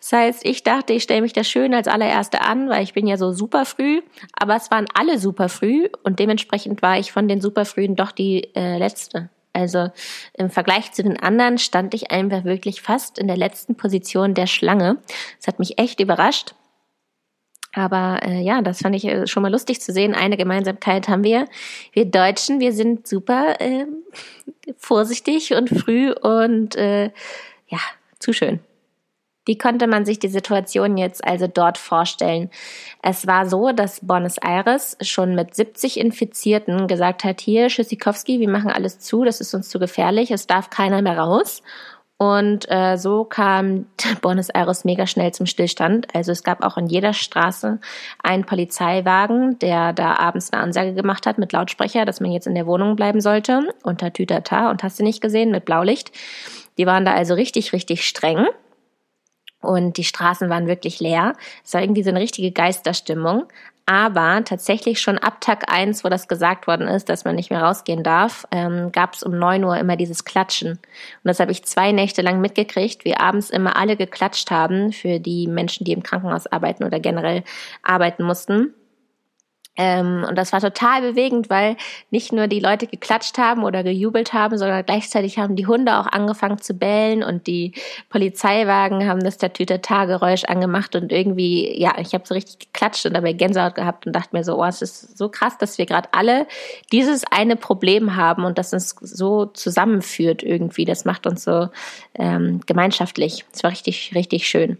Das 0.00 0.12
heißt, 0.12 0.44
ich 0.44 0.62
dachte, 0.62 0.92
ich 0.92 1.02
stelle 1.02 1.22
mich 1.22 1.32
da 1.32 1.42
schön 1.42 1.74
als 1.74 1.88
allererste 1.88 2.42
an, 2.42 2.68
weil 2.68 2.82
ich 2.82 2.92
bin 2.92 3.06
ja 3.06 3.16
so 3.16 3.32
super 3.32 3.64
früh, 3.64 4.02
aber 4.38 4.56
es 4.56 4.70
waren 4.70 4.86
alle 4.94 5.18
super 5.18 5.48
früh 5.48 5.88
und 6.02 6.18
dementsprechend 6.18 6.82
war 6.82 6.98
ich 6.98 7.12
von 7.12 7.28
den 7.28 7.40
super 7.40 7.64
frühen 7.64 7.96
doch 7.96 8.12
die 8.12 8.54
äh, 8.54 8.78
letzte. 8.78 9.30
Also 9.52 9.90
im 10.34 10.50
Vergleich 10.50 10.92
zu 10.92 11.02
den 11.02 11.20
anderen 11.20 11.58
stand 11.58 11.92
ich 11.94 12.10
einfach 12.10 12.44
wirklich 12.44 12.80
fast 12.80 13.18
in 13.18 13.26
der 13.26 13.36
letzten 13.36 13.74
Position 13.74 14.34
der 14.34 14.46
Schlange. 14.46 14.98
Das 15.38 15.46
hat 15.48 15.58
mich 15.58 15.78
echt 15.78 16.00
überrascht. 16.00 16.54
Aber 17.74 18.20
äh, 18.22 18.40
ja, 18.40 18.60
das 18.60 18.80
fand 18.80 18.94
ich 18.94 19.06
äh, 19.06 19.26
schon 19.26 19.42
mal 19.42 19.50
lustig 19.50 19.80
zu 19.80 19.92
sehen. 19.92 20.14
Eine 20.14 20.36
Gemeinsamkeit 20.36 21.08
haben 21.08 21.24
wir. 21.24 21.46
Wir 21.92 22.04
Deutschen, 22.04 22.60
wir 22.60 22.72
sind 22.72 23.06
super 23.06 23.60
äh, 23.60 23.86
vorsichtig 24.76 25.54
und 25.54 25.70
früh 25.70 26.12
und 26.12 26.76
äh, 26.76 27.10
ja, 27.68 27.78
zu 28.18 28.32
schön. 28.32 28.60
Wie 29.44 29.58
konnte 29.58 29.88
man 29.88 30.04
sich 30.04 30.20
die 30.20 30.28
Situation 30.28 30.96
jetzt 30.96 31.24
also 31.24 31.48
dort 31.48 31.76
vorstellen? 31.76 32.48
Es 33.02 33.26
war 33.26 33.46
so, 33.46 33.72
dass 33.72 34.06
Buenos 34.06 34.38
Aires 34.38 34.96
schon 35.00 35.34
mit 35.34 35.56
70 35.56 35.98
Infizierten 35.98 36.86
gesagt 36.86 37.24
hat, 37.24 37.40
hier, 37.40 37.68
Schüssikowski, 37.68 38.38
wir 38.38 38.48
machen 38.48 38.70
alles 38.70 39.00
zu, 39.00 39.24
das 39.24 39.40
ist 39.40 39.52
uns 39.52 39.68
zu 39.68 39.80
gefährlich, 39.80 40.30
es 40.30 40.46
darf 40.46 40.70
keiner 40.70 41.02
mehr 41.02 41.18
raus. 41.18 41.62
Und 42.22 42.70
äh, 42.70 42.98
so 42.98 43.24
kam 43.24 43.86
Buenos 44.22 44.48
Aires 44.48 44.84
mega 44.84 45.08
schnell 45.08 45.32
zum 45.32 45.46
Stillstand. 45.46 46.06
Also 46.14 46.30
es 46.30 46.44
gab 46.44 46.62
auch 46.62 46.76
in 46.76 46.86
jeder 46.86 47.14
Straße 47.14 47.80
einen 48.22 48.44
Polizeiwagen, 48.44 49.58
der 49.58 49.92
da 49.92 50.14
abends 50.18 50.52
eine 50.52 50.62
Ansage 50.62 50.94
gemacht 50.94 51.26
hat 51.26 51.38
mit 51.38 51.50
Lautsprecher, 51.52 52.04
dass 52.04 52.20
man 52.20 52.30
jetzt 52.30 52.46
in 52.46 52.54
der 52.54 52.68
Wohnung 52.68 52.94
bleiben 52.94 53.20
sollte, 53.20 53.74
unter 53.82 54.12
Tütata 54.12 54.70
und 54.70 54.84
hast 54.84 55.00
du 55.00 55.02
nicht 55.02 55.20
gesehen, 55.20 55.50
mit 55.50 55.64
Blaulicht. 55.64 56.12
Die 56.78 56.86
waren 56.86 57.04
da 57.04 57.12
also 57.12 57.34
richtig, 57.34 57.72
richtig 57.72 58.06
streng 58.06 58.46
und 59.60 59.96
die 59.96 60.04
Straßen 60.04 60.48
waren 60.48 60.68
wirklich 60.68 61.00
leer. 61.00 61.34
Es 61.64 61.74
war 61.74 61.82
irgendwie 61.82 62.04
so 62.04 62.10
eine 62.10 62.20
richtige 62.20 62.52
Geisterstimmung. 62.52 63.46
Aber 63.84 64.44
tatsächlich 64.44 65.00
schon 65.00 65.18
ab 65.18 65.40
Tag 65.40 65.72
eins, 65.72 66.04
wo 66.04 66.08
das 66.08 66.28
gesagt 66.28 66.66
worden 66.66 66.86
ist, 66.86 67.08
dass 67.08 67.24
man 67.24 67.34
nicht 67.34 67.50
mehr 67.50 67.62
rausgehen 67.62 68.04
darf, 68.04 68.46
ähm, 68.52 68.92
gab 68.92 69.14
es 69.14 69.22
um 69.22 69.36
neun 69.36 69.64
Uhr 69.64 69.76
immer 69.76 69.96
dieses 69.96 70.24
Klatschen. 70.24 70.70
Und 70.70 70.80
das 71.24 71.40
habe 71.40 71.50
ich 71.50 71.64
zwei 71.64 71.90
Nächte 71.90 72.22
lang 72.22 72.40
mitgekriegt, 72.40 73.04
wie 73.04 73.16
abends 73.16 73.50
immer 73.50 73.76
alle 73.76 73.96
geklatscht 73.96 74.50
haben 74.50 74.92
für 74.92 75.18
die 75.18 75.48
Menschen, 75.48 75.84
die 75.84 75.92
im 75.92 76.02
Krankenhaus 76.02 76.46
arbeiten 76.46 76.84
oder 76.84 77.00
generell 77.00 77.42
arbeiten 77.82 78.22
mussten. 78.22 78.72
Ähm, 79.74 80.26
und 80.28 80.36
das 80.36 80.52
war 80.52 80.60
total 80.60 81.00
bewegend, 81.00 81.48
weil 81.48 81.76
nicht 82.10 82.32
nur 82.32 82.46
die 82.46 82.60
Leute 82.60 82.86
geklatscht 82.86 83.38
haben 83.38 83.64
oder 83.64 83.82
gejubelt 83.82 84.34
haben, 84.34 84.58
sondern 84.58 84.84
gleichzeitig 84.84 85.38
haben 85.38 85.56
die 85.56 85.66
Hunde 85.66 85.98
auch 85.98 86.06
angefangen 86.06 86.58
zu 86.58 86.74
bellen 86.74 87.22
und 87.22 87.46
die 87.46 87.72
Polizeiwagen 88.10 89.08
haben 89.08 89.20
das 89.20 89.38
Tatütata-Geräusch 89.38 90.44
angemacht 90.44 90.94
und 90.94 91.10
irgendwie, 91.10 91.80
ja, 91.80 91.94
ich 91.98 92.12
habe 92.12 92.26
so 92.26 92.34
richtig 92.34 92.58
geklatscht 92.58 93.06
und 93.06 93.14
dabei 93.14 93.32
Gänsehaut 93.32 93.74
gehabt 93.74 94.06
und 94.06 94.12
dachte 94.12 94.36
mir 94.36 94.44
so, 94.44 94.58
oh, 94.58 94.64
es 94.64 94.82
ist 94.82 95.16
so 95.16 95.30
krass, 95.30 95.56
dass 95.56 95.78
wir 95.78 95.86
gerade 95.86 96.10
alle 96.12 96.46
dieses 96.92 97.24
eine 97.30 97.56
Problem 97.56 98.14
haben 98.14 98.44
und 98.44 98.58
das 98.58 98.74
uns 98.74 98.94
so 99.00 99.46
zusammenführt 99.46 100.42
irgendwie. 100.42 100.84
Das 100.84 101.06
macht 101.06 101.26
uns 101.26 101.44
so 101.44 101.68
ähm, 102.14 102.60
gemeinschaftlich. 102.66 103.46
Es 103.52 103.62
war 103.62 103.70
richtig, 103.70 104.12
richtig 104.14 104.46
schön. 104.46 104.76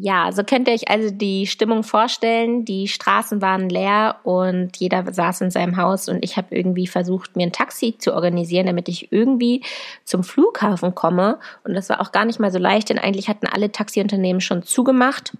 Ja, 0.00 0.30
so 0.30 0.44
könnt 0.44 0.68
ihr 0.68 0.74
euch 0.74 0.88
also 0.88 1.10
die 1.10 1.48
Stimmung 1.48 1.82
vorstellen. 1.82 2.64
Die 2.64 2.86
Straßen 2.86 3.42
waren 3.42 3.68
leer 3.68 4.16
und 4.22 4.76
jeder 4.76 5.12
saß 5.12 5.40
in 5.40 5.50
seinem 5.50 5.76
Haus 5.76 6.08
und 6.08 6.24
ich 6.24 6.36
habe 6.36 6.54
irgendwie 6.54 6.86
versucht, 6.86 7.34
mir 7.34 7.42
ein 7.44 7.52
Taxi 7.52 7.96
zu 7.98 8.14
organisieren, 8.14 8.66
damit 8.66 8.88
ich 8.88 9.10
irgendwie 9.10 9.64
zum 10.04 10.22
Flughafen 10.22 10.94
komme. 10.94 11.40
Und 11.64 11.74
das 11.74 11.88
war 11.88 12.00
auch 12.00 12.12
gar 12.12 12.26
nicht 12.26 12.38
mal 12.38 12.52
so 12.52 12.60
leicht, 12.60 12.90
denn 12.90 12.98
eigentlich 13.00 13.28
hatten 13.28 13.48
alle 13.48 13.72
Taxiunternehmen 13.72 14.40
schon 14.40 14.62
zugemacht, 14.62 15.36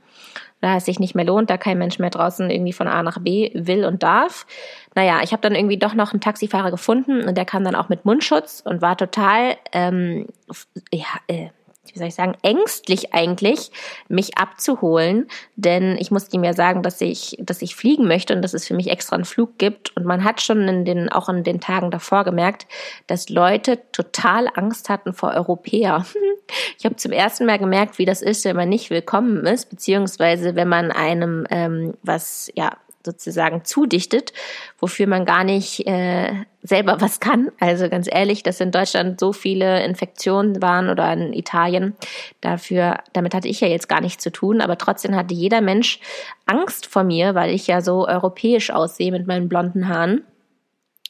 da 0.60 0.78
es 0.78 0.86
sich 0.86 0.98
nicht 0.98 1.14
mehr 1.14 1.26
lohnt, 1.26 1.50
da 1.50 1.56
kein 1.56 1.78
Mensch 1.78 2.00
mehr 2.00 2.10
draußen 2.10 2.50
irgendwie 2.50 2.72
von 2.72 2.88
A 2.88 3.04
nach 3.04 3.20
B 3.20 3.52
will 3.54 3.84
und 3.84 4.02
darf. 4.02 4.44
Naja, 4.96 5.20
ich 5.22 5.30
habe 5.30 5.42
dann 5.42 5.54
irgendwie 5.54 5.78
doch 5.78 5.94
noch 5.94 6.12
einen 6.12 6.20
Taxifahrer 6.20 6.72
gefunden 6.72 7.22
und 7.28 7.38
der 7.38 7.44
kam 7.44 7.62
dann 7.62 7.76
auch 7.76 7.88
mit 7.88 8.04
Mundschutz 8.04 8.60
und 8.64 8.82
war 8.82 8.96
total 8.96 9.56
ähm, 9.72 10.26
ja, 10.92 11.06
äh, 11.28 11.50
wie 11.94 11.98
soll 11.98 12.08
ich 12.08 12.14
sagen, 12.14 12.34
ängstlich 12.42 13.14
eigentlich, 13.14 13.70
mich 14.08 14.38
abzuholen, 14.38 15.28
denn 15.56 15.96
ich 15.98 16.10
musste 16.10 16.36
ihm 16.36 16.44
ja 16.44 16.52
sagen, 16.52 16.82
dass 16.82 17.00
ich, 17.00 17.36
dass 17.40 17.62
ich 17.62 17.76
fliegen 17.76 18.06
möchte 18.06 18.34
und 18.34 18.42
dass 18.42 18.54
es 18.54 18.66
für 18.66 18.74
mich 18.74 18.90
extra 18.90 19.16
einen 19.16 19.24
Flug 19.24 19.58
gibt. 19.58 19.96
Und 19.96 20.04
man 20.04 20.24
hat 20.24 20.40
schon 20.40 20.66
in 20.68 20.84
den, 20.84 21.08
auch 21.08 21.28
in 21.28 21.44
den 21.44 21.60
Tagen 21.60 21.90
davor 21.90 22.24
gemerkt, 22.24 22.66
dass 23.06 23.28
Leute 23.28 23.80
total 23.92 24.48
Angst 24.54 24.88
hatten 24.88 25.12
vor 25.12 25.30
Europäer. 25.30 26.04
Ich 26.78 26.86
habe 26.86 26.96
zum 26.96 27.12
ersten 27.12 27.44
Mal 27.44 27.58
gemerkt, 27.58 27.98
wie 27.98 28.06
das 28.06 28.22
ist, 28.22 28.46
wenn 28.46 28.56
man 28.56 28.70
nicht 28.70 28.88
willkommen 28.88 29.44
ist, 29.44 29.68
beziehungsweise 29.68 30.54
wenn 30.54 30.68
man 30.68 30.90
einem 30.90 31.46
ähm, 31.50 31.92
was 32.02 32.50
ja 32.54 32.70
sozusagen 33.08 33.64
zudichtet, 33.64 34.32
wofür 34.78 35.06
man 35.06 35.24
gar 35.24 35.44
nicht 35.44 35.86
äh, 35.86 36.44
selber 36.62 37.00
was 37.00 37.20
kann. 37.20 37.50
Also 37.58 37.88
ganz 37.88 38.08
ehrlich, 38.10 38.42
dass 38.42 38.60
in 38.60 38.70
Deutschland 38.70 39.18
so 39.18 39.32
viele 39.32 39.82
Infektionen 39.84 40.60
waren 40.60 40.90
oder 40.90 41.12
in 41.12 41.32
Italien, 41.32 41.96
dafür, 42.40 42.98
damit 43.12 43.34
hatte 43.34 43.48
ich 43.48 43.60
ja 43.60 43.68
jetzt 43.68 43.88
gar 43.88 44.00
nichts 44.00 44.22
zu 44.22 44.30
tun, 44.30 44.60
aber 44.60 44.76
trotzdem 44.76 45.16
hatte 45.16 45.34
jeder 45.34 45.60
Mensch 45.60 46.00
Angst 46.46 46.86
vor 46.86 47.04
mir, 47.04 47.34
weil 47.34 47.50
ich 47.50 47.66
ja 47.66 47.80
so 47.80 48.06
europäisch 48.06 48.70
aussehe 48.70 49.10
mit 49.10 49.26
meinen 49.26 49.48
blonden 49.48 49.88
Haaren. 49.88 50.24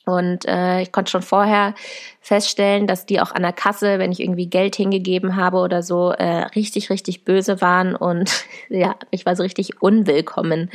Und 0.08 0.48
äh, 0.48 0.80
ich 0.80 0.90
konnte 0.90 1.10
schon 1.10 1.22
vorher 1.22 1.74
feststellen, 2.22 2.86
dass 2.86 3.04
die 3.04 3.20
auch 3.20 3.30
an 3.32 3.42
der 3.42 3.52
Kasse, 3.52 3.98
wenn 3.98 4.10
ich 4.10 4.20
irgendwie 4.20 4.48
Geld 4.48 4.74
hingegeben 4.74 5.36
habe 5.36 5.58
oder 5.58 5.82
so, 5.82 6.12
äh, 6.12 6.46
richtig, 6.56 6.88
richtig 6.88 7.24
böse 7.24 7.60
waren. 7.60 7.94
Und 7.94 8.46
ja, 8.70 8.96
ich 9.10 9.26
war 9.26 9.36
so 9.36 9.42
richtig 9.42 9.82
unwillkommen. 9.82 10.70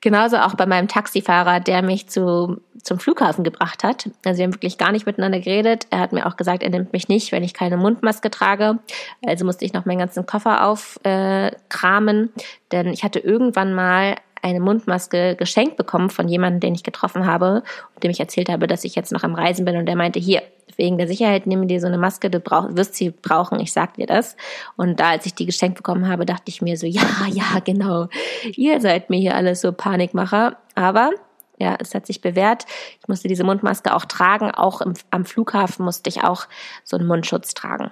Genauso 0.00 0.36
auch 0.36 0.54
bei 0.54 0.66
meinem 0.66 0.86
Taxifahrer, 0.86 1.58
der 1.58 1.82
mich 1.82 2.08
zu, 2.08 2.60
zum 2.82 3.00
Flughafen 3.00 3.42
gebracht 3.42 3.82
hat. 3.82 4.08
Also 4.24 4.38
wir 4.38 4.44
haben 4.44 4.54
wirklich 4.54 4.78
gar 4.78 4.92
nicht 4.92 5.06
miteinander 5.06 5.40
geredet. 5.40 5.88
Er 5.90 5.98
hat 5.98 6.12
mir 6.12 6.26
auch 6.26 6.36
gesagt, 6.36 6.62
er 6.62 6.70
nimmt 6.70 6.92
mich 6.92 7.08
nicht, 7.08 7.32
wenn 7.32 7.42
ich 7.42 7.52
keine 7.52 7.76
Mundmaske 7.76 8.30
trage. 8.30 8.78
Also 9.26 9.44
musste 9.44 9.64
ich 9.64 9.72
noch 9.72 9.86
meinen 9.86 9.98
ganzen 9.98 10.24
Koffer 10.24 10.64
aufkramen, 10.66 12.30
äh, 12.36 12.42
denn 12.70 12.92
ich 12.92 13.02
hatte 13.02 13.18
irgendwann 13.18 13.74
mal 13.74 14.14
eine 14.42 14.60
Mundmaske 14.60 15.36
geschenkt 15.36 15.76
bekommen 15.76 16.10
von 16.10 16.28
jemandem, 16.28 16.60
den 16.60 16.74
ich 16.74 16.82
getroffen 16.82 17.26
habe 17.26 17.62
und 17.94 18.04
dem 18.04 18.10
ich 18.10 18.20
erzählt 18.20 18.48
habe, 18.48 18.66
dass 18.66 18.84
ich 18.84 18.94
jetzt 18.94 19.12
noch 19.12 19.24
am 19.24 19.34
Reisen 19.34 19.64
bin 19.64 19.76
und 19.76 19.86
der 19.86 19.96
meinte, 19.96 20.18
hier, 20.18 20.42
wegen 20.76 20.96
der 20.96 21.08
Sicherheit 21.08 21.46
nimm 21.46 21.66
dir 21.66 21.80
so 21.80 21.86
eine 21.86 21.98
Maske, 21.98 22.30
du 22.30 22.40
brauch, 22.40 22.68
wirst 22.70 22.94
sie 22.94 23.10
brauchen, 23.10 23.58
ich 23.60 23.72
sag 23.72 23.94
dir 23.94 24.06
das. 24.06 24.36
Und 24.76 25.00
da, 25.00 25.10
als 25.10 25.26
ich 25.26 25.34
die 25.34 25.46
geschenkt 25.46 25.76
bekommen 25.76 26.08
habe, 26.08 26.24
dachte 26.24 26.44
ich 26.46 26.62
mir 26.62 26.76
so, 26.76 26.86
ja, 26.86 27.02
ja, 27.30 27.60
genau, 27.64 28.08
ihr 28.54 28.80
seid 28.80 29.10
mir 29.10 29.18
hier 29.18 29.34
alles 29.34 29.60
so 29.60 29.72
Panikmacher. 29.72 30.56
Aber 30.74 31.10
ja, 31.58 31.76
es 31.80 31.94
hat 31.94 32.06
sich 32.06 32.20
bewährt. 32.20 32.64
Ich 33.00 33.08
musste 33.08 33.28
diese 33.28 33.44
Mundmaske 33.44 33.94
auch 33.94 34.04
tragen. 34.04 34.52
Auch 34.52 34.80
im, 34.80 34.94
am 35.10 35.24
Flughafen 35.24 35.84
musste 35.84 36.08
ich 36.08 36.22
auch 36.22 36.46
so 36.84 36.96
einen 36.96 37.06
Mundschutz 37.06 37.54
tragen. 37.54 37.90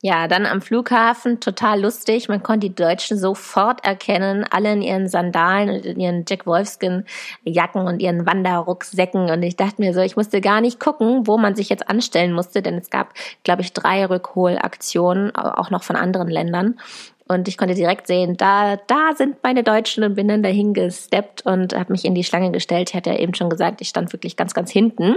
Ja, 0.00 0.28
dann 0.28 0.46
am 0.46 0.60
Flughafen 0.62 1.40
total 1.40 1.80
lustig. 1.80 2.28
Man 2.28 2.40
konnte 2.40 2.68
die 2.68 2.74
Deutschen 2.74 3.18
sofort 3.18 3.84
erkennen, 3.84 4.46
alle 4.48 4.72
in 4.72 4.80
ihren 4.80 5.08
Sandalen 5.08 5.70
und 5.70 5.84
in 5.84 5.98
ihren 5.98 6.24
Jack 6.28 6.46
Wolfskin 6.46 7.04
Jacken 7.42 7.84
und 7.84 7.98
ihren 8.00 8.24
Wanderrucksäcken. 8.24 9.28
Und 9.28 9.42
ich 9.42 9.56
dachte 9.56 9.82
mir 9.82 9.92
so, 9.92 10.00
ich 10.00 10.14
musste 10.14 10.40
gar 10.40 10.60
nicht 10.60 10.78
gucken, 10.78 11.26
wo 11.26 11.36
man 11.36 11.56
sich 11.56 11.68
jetzt 11.68 11.88
anstellen 11.88 12.32
musste, 12.32 12.62
denn 12.62 12.76
es 12.76 12.90
gab, 12.90 13.12
glaube 13.42 13.62
ich, 13.62 13.72
drei 13.72 14.06
Rückholaktionen, 14.06 15.34
auch 15.34 15.70
noch 15.70 15.82
von 15.82 15.96
anderen 15.96 16.28
Ländern. 16.28 16.78
Und 17.26 17.46
ich 17.46 17.58
konnte 17.58 17.74
direkt 17.74 18.06
sehen, 18.06 18.38
da, 18.38 18.76
da 18.86 19.10
sind 19.14 19.42
meine 19.42 19.62
Deutschen 19.62 20.02
und 20.02 20.14
bin 20.14 20.28
dann 20.28 20.42
dahin 20.42 20.72
gesteppt 20.72 21.44
und 21.44 21.74
habe 21.74 21.92
mich 21.92 22.06
in 22.06 22.14
die 22.14 22.24
Schlange 22.24 22.52
gestellt. 22.52 22.90
Ich 22.90 22.96
hatte 22.96 23.10
ja 23.10 23.18
eben 23.18 23.34
schon 23.34 23.50
gesagt, 23.50 23.82
ich 23.82 23.88
stand 23.88 24.12
wirklich 24.14 24.36
ganz, 24.36 24.54
ganz 24.54 24.70
hinten. 24.70 25.16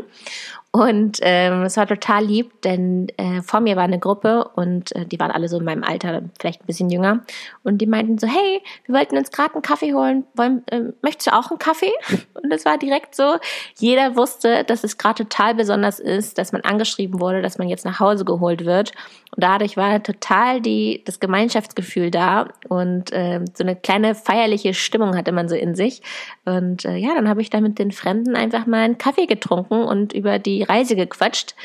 Und 0.73 1.19
ähm, 1.21 1.63
es 1.63 1.75
war 1.75 1.85
total 1.85 2.23
lieb, 2.23 2.61
denn 2.61 3.09
äh, 3.17 3.41
vor 3.41 3.59
mir 3.59 3.75
war 3.75 3.83
eine 3.83 3.99
Gruppe 3.99 4.49
und 4.55 4.95
äh, 4.95 5.05
die 5.05 5.19
waren 5.19 5.29
alle 5.29 5.49
so 5.49 5.59
in 5.59 5.65
meinem 5.65 5.83
Alter, 5.83 6.21
vielleicht 6.39 6.61
ein 6.61 6.65
bisschen 6.65 6.89
jünger. 6.89 7.25
Und 7.63 7.79
die 7.79 7.87
meinten 7.87 8.17
so, 8.17 8.25
hey, 8.25 8.61
wir 8.85 8.95
wollten 8.95 9.17
uns 9.17 9.31
gerade 9.31 9.53
einen 9.53 9.63
Kaffee 9.63 9.93
holen. 9.93 10.23
Wollen, 10.33 10.65
äh, 10.67 10.93
möchtest 11.01 11.27
du 11.27 11.37
auch 11.37 11.49
einen 11.49 11.59
Kaffee? 11.59 11.91
Und 12.41 12.53
es 12.53 12.63
war 12.63 12.77
direkt 12.77 13.15
so, 13.15 13.35
jeder 13.79 14.15
wusste, 14.15 14.63
dass 14.63 14.85
es 14.85 14.97
gerade 14.97 15.25
total 15.25 15.55
besonders 15.55 15.99
ist, 15.99 16.37
dass 16.37 16.53
man 16.53 16.61
angeschrieben 16.61 17.19
wurde, 17.19 17.41
dass 17.41 17.57
man 17.57 17.67
jetzt 17.67 17.83
nach 17.83 17.99
Hause 17.99 18.23
geholt 18.23 18.63
wird. 18.63 18.93
Und 19.35 19.43
dadurch 19.43 19.75
war 19.75 20.01
total 20.01 20.61
die, 20.61 21.03
das 21.05 21.19
Gemeinschaftsgefühl 21.19 22.11
da 22.11 22.47
und 22.67 23.11
äh, 23.13 23.39
so 23.53 23.63
eine 23.63 23.75
kleine 23.75 24.13
feierliche 24.13 24.73
Stimmung 24.73 25.15
hatte 25.15 25.31
man 25.31 25.47
so 25.47 25.55
in 25.55 25.73
sich. 25.75 26.01
Und 26.45 26.85
äh, 26.85 26.95
ja, 26.95 27.13
dann 27.15 27.29
habe 27.29 27.41
ich 27.41 27.49
da 27.49 27.61
mit 27.61 27.79
den 27.79 27.91
Fremden 27.91 28.35
einfach 28.35 28.65
mal 28.65 28.81
einen 28.81 28.97
Kaffee 28.97 29.27
getrunken 29.27 29.83
und 29.83 30.11
über 30.11 30.37
die 30.61 30.71
Reise 30.71 30.95
gequatscht. 30.95 31.55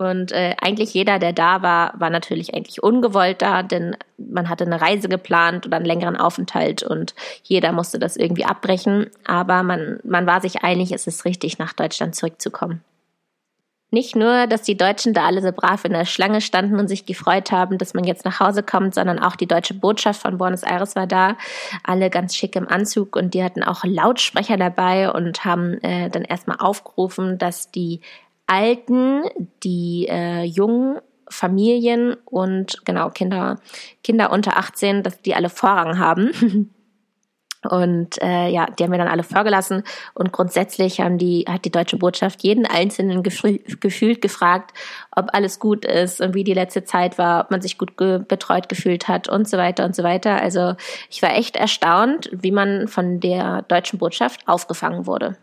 Und 0.00 0.32
äh, 0.32 0.56
eigentlich 0.62 0.94
jeder, 0.94 1.18
der 1.18 1.34
da 1.34 1.60
war, 1.60 1.92
war 2.00 2.08
natürlich 2.08 2.54
eigentlich 2.54 2.82
ungewollt 2.82 3.42
da, 3.42 3.62
denn 3.62 3.98
man 4.16 4.48
hatte 4.48 4.64
eine 4.64 4.80
Reise 4.80 5.10
geplant 5.10 5.66
oder 5.66 5.76
einen 5.76 5.84
längeren 5.84 6.16
Aufenthalt 6.16 6.82
und 6.82 7.14
jeder 7.42 7.72
musste 7.72 7.98
das 7.98 8.16
irgendwie 8.16 8.46
abbrechen. 8.46 9.10
Aber 9.26 9.62
man, 9.62 10.00
man 10.02 10.26
war 10.26 10.40
sich 10.40 10.64
einig, 10.64 10.92
es 10.92 11.06
ist 11.06 11.26
richtig, 11.26 11.58
nach 11.58 11.74
Deutschland 11.74 12.14
zurückzukommen. 12.14 12.82
Nicht 13.92 14.14
nur, 14.14 14.46
dass 14.46 14.62
die 14.62 14.76
Deutschen 14.76 15.14
da 15.14 15.26
alle 15.26 15.42
so 15.42 15.50
brav 15.50 15.84
in 15.84 15.92
der 15.92 16.04
Schlange 16.04 16.40
standen 16.40 16.78
und 16.78 16.86
sich 16.86 17.06
gefreut 17.06 17.50
haben, 17.50 17.76
dass 17.76 17.92
man 17.92 18.04
jetzt 18.04 18.24
nach 18.24 18.38
Hause 18.38 18.62
kommt, 18.62 18.94
sondern 18.94 19.18
auch 19.18 19.34
die 19.34 19.48
deutsche 19.48 19.74
Botschaft 19.74 20.22
von 20.22 20.38
Buenos 20.38 20.62
Aires 20.62 20.94
war 20.94 21.08
da, 21.08 21.36
alle 21.82 22.08
ganz 22.08 22.36
schick 22.36 22.54
im 22.54 22.68
Anzug 22.68 23.16
und 23.16 23.34
die 23.34 23.42
hatten 23.42 23.64
auch 23.64 23.84
Lautsprecher 23.84 24.56
dabei 24.56 25.10
und 25.10 25.44
haben 25.44 25.74
äh, 25.82 26.08
dann 26.08 26.22
erstmal 26.22 26.58
aufgerufen, 26.58 27.36
dass 27.36 27.72
die 27.72 28.00
Alten, 28.50 29.22
die 29.62 30.08
äh, 30.08 30.42
jungen 30.42 30.98
Familien 31.28 32.16
und 32.24 32.84
genau 32.84 33.10
Kinder, 33.10 33.60
Kinder 34.02 34.32
unter 34.32 34.56
18, 34.56 35.04
dass 35.04 35.22
die 35.22 35.36
alle 35.36 35.48
Vorrang 35.48 35.98
haben. 35.98 36.70
Und 37.68 38.20
äh, 38.22 38.48
ja, 38.48 38.64
die 38.70 38.82
haben 38.82 38.90
wir 38.90 38.96
dann 38.96 39.06
alle 39.06 39.22
vorgelassen 39.22 39.82
und 40.14 40.32
grundsätzlich 40.32 40.98
haben 40.98 41.18
die, 41.18 41.44
hat 41.46 41.66
die 41.66 41.70
deutsche 41.70 41.98
Botschaft 41.98 42.42
jeden 42.42 42.64
Einzelnen 42.64 43.22
gefühlt 43.22 44.22
gefragt, 44.22 44.72
ob 45.14 45.34
alles 45.34 45.58
gut 45.58 45.84
ist 45.84 46.22
und 46.22 46.32
wie 46.32 46.42
die 46.42 46.54
letzte 46.54 46.84
Zeit 46.84 47.18
war, 47.18 47.44
ob 47.44 47.50
man 47.50 47.60
sich 47.60 47.76
gut 47.76 47.98
ge 47.98 48.18
betreut 48.26 48.70
gefühlt 48.70 49.08
hat 49.08 49.28
und 49.28 49.46
so 49.46 49.58
weiter 49.58 49.84
und 49.84 49.94
so 49.94 50.02
weiter. 50.02 50.40
Also 50.40 50.74
ich 51.10 51.20
war 51.20 51.36
echt 51.36 51.54
erstaunt, 51.54 52.30
wie 52.32 52.50
man 52.50 52.88
von 52.88 53.20
der 53.20 53.60
deutschen 53.68 53.98
Botschaft 53.98 54.48
aufgefangen 54.48 55.06
wurde 55.06 55.36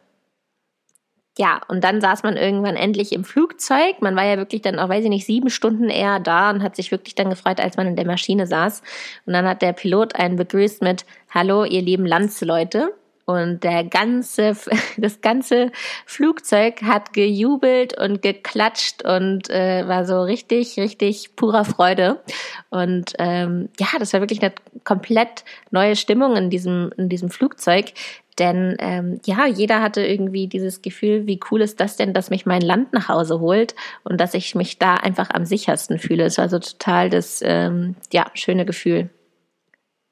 ja, 1.37 1.61
und 1.67 1.83
dann 1.83 2.01
saß 2.01 2.23
man 2.23 2.35
irgendwann 2.35 2.75
endlich 2.75 3.11
im 3.13 3.23
Flugzeug. 3.23 4.01
Man 4.01 4.15
war 4.15 4.25
ja 4.25 4.37
wirklich 4.37 4.61
dann 4.61 4.79
auch, 4.79 4.89
weiß 4.89 5.03
ich 5.03 5.09
nicht, 5.09 5.25
sieben 5.25 5.49
Stunden 5.49 5.89
eher 5.89 6.19
da 6.19 6.49
und 6.49 6.63
hat 6.63 6.75
sich 6.75 6.91
wirklich 6.91 7.15
dann 7.15 7.29
gefreut, 7.29 7.59
als 7.59 7.77
man 7.77 7.87
in 7.87 7.95
der 7.95 8.05
Maschine 8.05 8.47
saß. 8.47 8.81
Und 9.25 9.33
dann 9.33 9.47
hat 9.47 9.61
der 9.61 9.73
Pilot 9.73 10.15
einen 10.15 10.35
begrüßt 10.35 10.81
mit 10.81 11.05
Hallo, 11.33 11.63
ihr 11.63 11.81
lieben 11.81 12.05
Landsleute. 12.05 12.93
Und 13.27 13.65
der 13.65 13.83
ganze, 13.83 14.55
das 14.97 15.19
ganze 15.19 15.71
Flugzeug 16.05 16.81
hat 16.81 17.11
gejubelt 17.11 17.99
und 17.99 18.21
geklatscht 18.21 19.03
und 19.03 19.49
äh, 19.49 19.85
war 19.85 20.05
so 20.05 20.21
richtig, 20.21 20.77
richtig 20.79 21.35
purer 21.35 21.65
Freude. 21.65 22.21
Und 22.69 23.13
ähm, 23.19 23.67
ja, 23.77 23.87
das 23.99 24.13
war 24.13 24.21
wirklich 24.21 24.41
eine 24.41 24.53
komplett 24.85 25.43
neue 25.71 25.97
Stimmung 25.97 26.37
in 26.37 26.49
diesem, 26.49 26.93
in 26.95 27.09
diesem 27.09 27.29
Flugzeug. 27.29 27.91
Denn 28.39 28.77
ähm, 28.79 29.19
ja, 29.25 29.45
jeder 29.45 29.81
hatte 29.81 30.05
irgendwie 30.05 30.47
dieses 30.47 30.81
Gefühl, 30.81 31.27
wie 31.27 31.41
cool 31.51 31.61
ist 31.61 31.81
das 31.81 31.97
denn, 31.97 32.13
dass 32.13 32.29
mich 32.29 32.45
mein 32.45 32.61
Land 32.61 32.93
nach 32.93 33.09
Hause 33.09 33.41
holt 33.41 33.75
und 34.05 34.21
dass 34.21 34.35
ich 34.35 34.55
mich 34.55 34.79
da 34.79 34.95
einfach 34.95 35.31
am 35.31 35.43
sichersten 35.43 35.99
fühle. 35.99 36.23
Es 36.23 36.37
war 36.37 36.47
so 36.47 36.59
total 36.59 37.09
das 37.09 37.41
ähm, 37.43 37.95
ja, 38.13 38.27
schöne 38.35 38.65
Gefühl. 38.65 39.09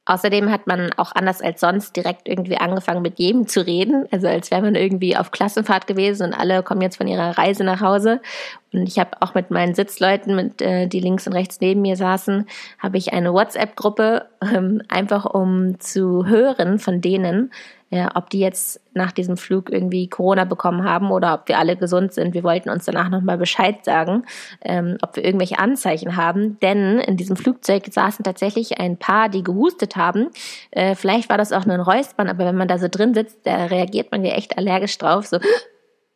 Außerdem 0.08 0.52
hat 0.52 0.68
man 0.68 0.92
auch 0.98 1.14
anders 1.16 1.42
als 1.42 1.62
sonst 1.62 1.96
direkt 1.96 2.28
irgendwie 2.28 2.58
angefangen, 2.58 3.02
mit 3.02 3.18
jedem 3.18 3.48
zu 3.48 3.66
reden. 3.66 4.06
Also 4.12 4.28
als 4.28 4.52
wäre 4.52 4.62
man 4.62 4.76
irgendwie 4.76 5.18
auf 5.18 5.32
Klassenfahrt 5.32 5.88
gewesen 5.88 6.28
und 6.28 6.34
alle 6.34 6.62
kommen 6.62 6.82
jetzt 6.82 6.98
von 6.98 7.08
ihrer 7.08 7.38
Reise 7.38 7.64
nach 7.64 7.82
Hause. 7.82 8.22
Und 8.72 8.88
ich 8.88 9.00
habe 9.00 9.22
auch 9.22 9.34
mit 9.34 9.50
meinen 9.50 9.74
Sitzleuten, 9.74 10.36
mit, 10.36 10.62
äh, 10.62 10.88
die 10.88 11.00
links 11.00 11.26
und 11.26 11.34
rechts 11.34 11.60
neben 11.60 11.82
mir 11.82 11.96
saßen, 11.96 12.46
habe 12.78 12.98
ich 12.98 13.14
eine 13.14 13.34
WhatsApp-Gruppe, 13.34 14.28
ähm, 14.42 14.82
einfach 14.90 15.26
um 15.26 15.80
zu 15.80 16.28
hören 16.28 16.78
von 16.78 17.02
denen, 17.02 17.52
ja, 17.92 18.12
ob 18.16 18.30
die 18.30 18.40
jetzt 18.40 18.82
nach 18.94 19.12
diesem 19.12 19.38
Flug 19.38 19.70
irgendwie 19.70 20.10
Corona 20.10 20.44
bekommen 20.44 20.84
haben 20.84 21.12
oder 21.12 21.36
ob 21.36 21.48
wir 21.48 21.60
alle 21.60 21.78
gesund 21.78 22.14
sind. 22.14 22.34
Wir 22.34 22.44
wollten 22.44 22.70
uns 22.70 22.86
danach 22.86 23.10
nochmal 23.10 23.38
Bescheid 23.38 23.86
sagen, 23.86 24.26
ähm, 24.62 24.98
ob 25.02 25.16
wir 25.16 25.24
irgendwelche 25.24 25.60
Anzeichen 25.60 26.16
haben. 26.16 26.60
Denn 26.60 27.00
in 27.00 27.16
diesem 27.16 27.36
Flugzeug 27.36 27.86
saßen 27.90 28.24
tatsächlich 28.24 28.80
ein 28.80 28.98
paar, 28.98 29.30
die 29.30 29.44
gehustet 29.44 29.96
haben. 29.96 30.30
Äh, 30.72 30.96
vielleicht 30.96 31.30
war 31.30 31.38
das 31.38 31.52
auch 31.52 31.66
nur 31.66 31.76
ein 31.76 31.82
Räuspern, 31.82 32.28
aber 32.28 32.46
wenn 32.46 32.58
man 32.58 32.68
da 32.68 32.80
so 32.80 32.88
drin 32.90 33.14
sitzt, 33.14 33.46
da 33.46 33.66
reagiert 33.66 34.12
man 34.12 34.26
ja 34.26 34.34
echt 34.34 34.58
allergisch 34.58 34.98
drauf. 34.98 35.28
So 35.28 35.38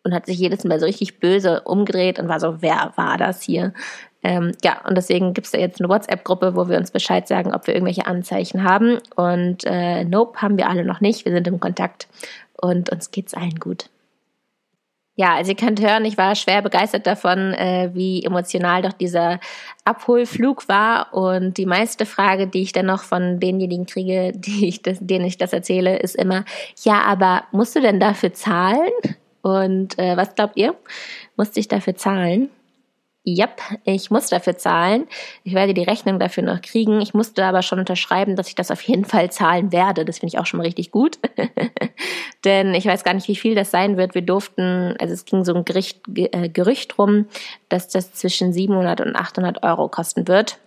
und 0.04 0.14
hat 0.14 0.26
sich 0.26 0.40
jedes 0.40 0.64
Mal 0.64 0.80
so 0.80 0.86
richtig 0.86 1.20
böse 1.20 1.62
umgedreht 1.62 2.20
und 2.20 2.30
war 2.30 2.40
so, 2.40 2.62
wer 2.62 2.94
war 2.96 3.18
das 3.18 3.42
hier? 3.42 3.74
Ähm, 4.22 4.52
ja, 4.64 4.82
und 4.86 4.98
deswegen 4.98 5.34
gibt 5.34 5.48
es 5.48 5.52
da 5.52 5.58
jetzt 5.58 5.80
eine 5.80 5.90
WhatsApp-Gruppe, 5.90 6.56
wo 6.56 6.68
wir 6.68 6.78
uns 6.78 6.92
Bescheid 6.92 7.28
sagen, 7.28 7.54
ob 7.54 7.68
wir 7.68 7.74
irgendwelche 7.74 8.06
Anzeichen 8.06 8.64
haben. 8.64 9.00
Und 9.16 9.64
äh, 9.66 10.04
nope, 10.04 10.42
haben 10.42 10.58
wir 10.58 10.70
alle 10.70 10.84
noch 10.84 11.02
nicht. 11.02 11.26
Wir 11.26 11.32
sind 11.32 11.48
im 11.48 11.60
Kontakt 11.60 12.08
und 12.62 12.90
uns 12.90 13.12
geht's 13.12 13.34
allen 13.34 13.60
gut. 13.60 13.90
Ja, 15.16 15.36
also 15.36 15.52
ihr 15.52 15.58
könnt 15.58 15.82
hören, 15.82 16.06
ich 16.06 16.18
war 16.18 16.34
schwer 16.36 16.62
begeistert 16.62 17.06
davon, 17.06 17.54
äh, 17.54 17.90
wie 17.94 18.24
emotional 18.24 18.82
doch 18.82 18.94
dieser 18.94 19.42
Abholflug 19.84 20.70
war. 20.70 21.14
Und 21.14 21.58
die 21.58 21.66
meiste 21.66 22.06
Frage, 22.06 22.48
die 22.48 22.62
ich 22.62 22.72
dann 22.72 22.86
noch 22.86 23.04
von 23.04 23.38
denjenigen 23.38 23.86
kriege, 23.86 24.32
die 24.36 24.68
ich 24.70 24.82
das, 24.82 24.98
denen 25.02 25.26
ich 25.26 25.38
das 25.38 25.52
erzähle, 25.52 25.98
ist 26.00 26.16
immer, 26.16 26.46
ja, 26.84 27.02
aber 27.02 27.44
musst 27.52 27.76
du 27.76 27.82
denn 27.82 28.00
dafür 28.00 28.34
zahlen? 28.34 28.92
Und 29.42 30.00
äh, 30.00 30.16
was 30.16 30.36
glaubt 30.36 30.56
ihr? 30.56 30.74
Musste 31.36 31.60
ich 31.60 31.68
dafür 31.68 31.96
zahlen? 31.96 32.50
Yep, 33.38 33.62
ich 33.84 34.12
muss 34.12 34.28
dafür 34.28 34.58
zahlen. 34.58 35.08
Ich 35.44 35.54
werde 35.54 35.74
die 35.74 35.84
Rechnung 35.84 36.20
dafür 36.20 36.44
noch 36.44 36.62
kriegen. 36.62 37.02
Ich 37.02 37.14
musste 37.14 37.46
aber 37.46 37.62
schon 37.62 37.80
unterschreiben, 37.80 38.36
dass 38.36 38.48
ich 38.48 38.56
das 38.56 38.72
auf 38.72 38.82
jeden 38.82 39.06
Fall 39.06 39.32
zahlen 39.32 39.72
werde. 39.72 40.06
Das 40.06 40.20
finde 40.20 40.34
ich 40.34 40.40
auch 40.40 40.46
schon 40.46 40.58
mal 40.58 40.64
richtig 40.64 40.92
gut. 40.92 41.20
Denn 42.46 42.74
ich 42.74 42.86
weiß 42.86 43.04
gar 43.04 43.14
nicht, 43.14 43.28
wie 43.28 43.36
viel 43.36 43.56
das 43.56 43.72
sein 43.72 43.98
wird. 43.98 44.16
Wir 44.16 44.22
durften, 44.22 44.96
also 45.00 45.14
es 45.14 45.26
ging 45.26 45.44
so 45.44 45.54
ein 45.54 45.66
Gericht, 45.66 46.02
äh, 46.16 46.50
Gerücht 46.50 46.98
rum, 46.98 47.28
dass 47.68 47.90
das 47.90 48.14
zwischen 48.14 48.54
700 48.54 49.02
und 49.02 49.16
800 49.16 49.64
Euro 49.64 49.90
kosten 49.90 50.28
wird. 50.28 50.58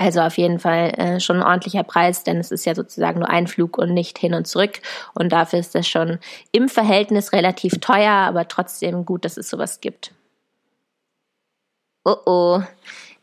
Also 0.00 0.20
auf 0.22 0.38
jeden 0.38 0.58
Fall 0.58 0.94
äh, 0.96 1.20
schon 1.20 1.36
ein 1.36 1.42
ordentlicher 1.42 1.82
Preis, 1.82 2.24
denn 2.24 2.38
es 2.38 2.50
ist 2.50 2.64
ja 2.64 2.74
sozusagen 2.74 3.18
nur 3.18 3.28
ein 3.28 3.46
Flug 3.46 3.76
und 3.76 3.92
nicht 3.92 4.18
hin 4.18 4.32
und 4.32 4.46
zurück. 4.46 4.80
Und 5.12 5.30
dafür 5.30 5.58
ist 5.58 5.74
das 5.74 5.86
schon 5.86 6.18
im 6.52 6.70
Verhältnis 6.70 7.34
relativ 7.34 7.80
teuer, 7.80 8.12
aber 8.12 8.48
trotzdem 8.48 9.04
gut, 9.04 9.26
dass 9.26 9.36
es 9.36 9.50
sowas 9.50 9.82
gibt. 9.82 10.12
Oh 12.10 12.16
oh, 12.26 12.62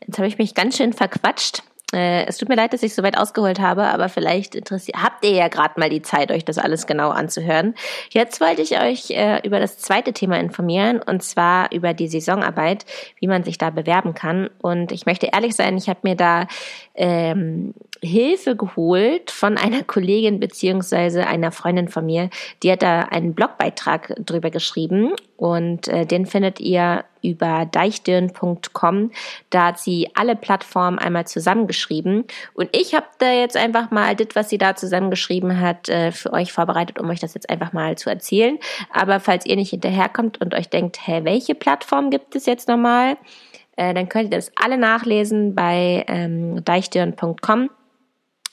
jetzt 0.06 0.16
habe 0.16 0.28
ich 0.28 0.38
mich 0.38 0.54
ganz 0.54 0.78
schön 0.78 0.94
verquatscht. 0.94 1.62
Äh, 1.92 2.24
es 2.26 2.38
tut 2.38 2.48
mir 2.48 2.54
leid, 2.54 2.72
dass 2.72 2.82
ich 2.82 2.94
so 2.94 3.02
weit 3.02 3.18
ausgeholt 3.18 3.60
habe, 3.60 3.84
aber 3.84 4.08
vielleicht 4.08 4.54
interessiert, 4.54 5.02
habt 5.02 5.24
ihr 5.26 5.32
ja 5.32 5.48
gerade 5.48 5.78
mal 5.78 5.90
die 5.90 6.00
Zeit, 6.00 6.30
euch 6.30 6.42
das 6.42 6.56
alles 6.56 6.86
genau 6.86 7.10
anzuhören. 7.10 7.74
Jetzt 8.10 8.40
wollte 8.40 8.62
ich 8.62 8.80
euch 8.80 9.10
äh, 9.10 9.46
über 9.46 9.60
das 9.60 9.76
zweite 9.76 10.14
Thema 10.14 10.38
informieren 10.38 11.02
und 11.02 11.22
zwar 11.22 11.70
über 11.70 11.92
die 11.92 12.08
Saisonarbeit, 12.08 12.86
wie 13.20 13.26
man 13.26 13.44
sich 13.44 13.58
da 13.58 13.68
bewerben 13.68 14.14
kann. 14.14 14.48
Und 14.62 14.90
ich 14.90 15.04
möchte 15.04 15.26
ehrlich 15.34 15.54
sein, 15.54 15.76
ich 15.76 15.90
habe 15.90 16.00
mir 16.04 16.14
da 16.14 16.46
ähm, 16.94 17.74
Hilfe 18.02 18.56
geholt 18.56 19.30
von 19.30 19.58
einer 19.58 19.82
Kollegin 19.82 20.40
beziehungsweise 20.40 21.26
einer 21.26 21.52
Freundin 21.52 21.88
von 21.88 22.06
mir. 22.06 22.30
Die 22.62 22.72
hat 22.72 22.80
da 22.80 23.00
einen 23.00 23.34
Blogbeitrag 23.34 24.14
drüber 24.24 24.50
geschrieben 24.50 25.12
und 25.38 25.86
äh, 25.86 26.04
den 26.04 26.26
findet 26.26 26.58
ihr 26.58 27.04
über 27.22 27.64
deichdirn.com. 27.64 29.12
Da 29.50 29.66
hat 29.66 29.78
sie 29.78 30.10
alle 30.14 30.34
Plattformen 30.34 30.98
einmal 30.98 31.28
zusammengeschrieben. 31.28 32.24
Und 32.54 32.68
ich 32.76 32.92
habe 32.92 33.06
da 33.18 33.30
jetzt 33.30 33.56
einfach 33.56 33.92
mal 33.92 34.16
das, 34.16 34.28
was 34.34 34.48
sie 34.48 34.58
da 34.58 34.74
zusammengeschrieben 34.74 35.60
hat, 35.60 35.88
äh, 35.88 36.10
für 36.10 36.32
euch 36.32 36.52
vorbereitet, 36.52 36.98
um 36.98 37.08
euch 37.08 37.20
das 37.20 37.34
jetzt 37.34 37.48
einfach 37.50 37.72
mal 37.72 37.96
zu 37.96 38.10
erzählen. 38.10 38.58
Aber 38.92 39.20
falls 39.20 39.46
ihr 39.46 39.54
nicht 39.54 39.70
hinterherkommt 39.70 40.40
und 40.40 40.54
euch 40.54 40.70
denkt, 40.70 41.06
hä, 41.06 41.20
welche 41.22 41.54
Plattform 41.54 42.10
gibt 42.10 42.34
es 42.34 42.44
jetzt 42.44 42.66
nochmal? 42.66 43.16
Äh, 43.76 43.94
dann 43.94 44.08
könnt 44.08 44.32
ihr 44.32 44.38
das 44.38 44.50
alle 44.56 44.76
nachlesen 44.76 45.54
bei 45.54 46.04
ähm, 46.08 46.64
deichdirn.com. 46.64 47.70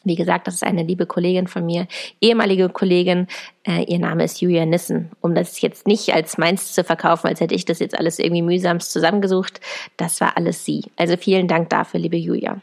Wie 0.05 0.15
gesagt, 0.15 0.47
das 0.47 0.55
ist 0.55 0.63
eine 0.63 0.83
liebe 0.83 1.05
Kollegin 1.05 1.47
von 1.47 1.65
mir, 1.65 1.87
ehemalige 2.21 2.69
Kollegin. 2.69 3.27
Äh, 3.67 3.83
ihr 3.83 3.99
Name 3.99 4.23
ist 4.23 4.39
Julia 4.39 4.65
Nissen. 4.65 5.11
Um 5.21 5.35
das 5.35 5.59
jetzt 5.61 5.87
nicht 5.87 6.13
als 6.13 6.37
meins 6.37 6.73
zu 6.73 6.83
verkaufen, 6.83 7.27
als 7.27 7.41
hätte 7.41 7.55
ich 7.55 7.65
das 7.65 7.79
jetzt 7.79 7.97
alles 7.97 8.19
irgendwie 8.19 8.43
mühsamst 8.43 8.91
zusammengesucht. 8.91 9.59
Das 9.97 10.21
war 10.21 10.37
alles 10.37 10.63
sie. 10.63 10.85
Also 10.95 11.17
vielen 11.17 11.47
Dank 11.47 11.69
dafür, 11.69 11.99
liebe 11.99 12.17
Julia. 12.17 12.61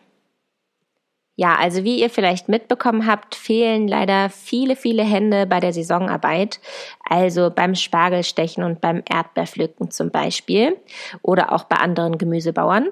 Ja, 1.35 1.57
also 1.57 1.83
wie 1.83 2.01
ihr 2.01 2.11
vielleicht 2.11 2.49
mitbekommen 2.49 3.07
habt, 3.07 3.35
fehlen 3.35 3.89
leider 3.89 4.29
viele, 4.29 4.77
viele 4.77 5.03
Hände 5.03 5.47
bei 5.47 5.61
der 5.61 5.73
Saisonarbeit. 5.73 6.61
Also 7.09 7.51
beim 7.51 7.75
Spargelstechen 7.75 8.63
und 8.63 8.81
beim 8.83 9.03
Erdbeerpflücken 9.11 9.91
zum 9.91 10.11
Beispiel. 10.11 10.77
Oder 11.23 11.53
auch 11.53 11.65
bei 11.65 11.77
anderen 11.77 12.19
Gemüsebauern. 12.19 12.89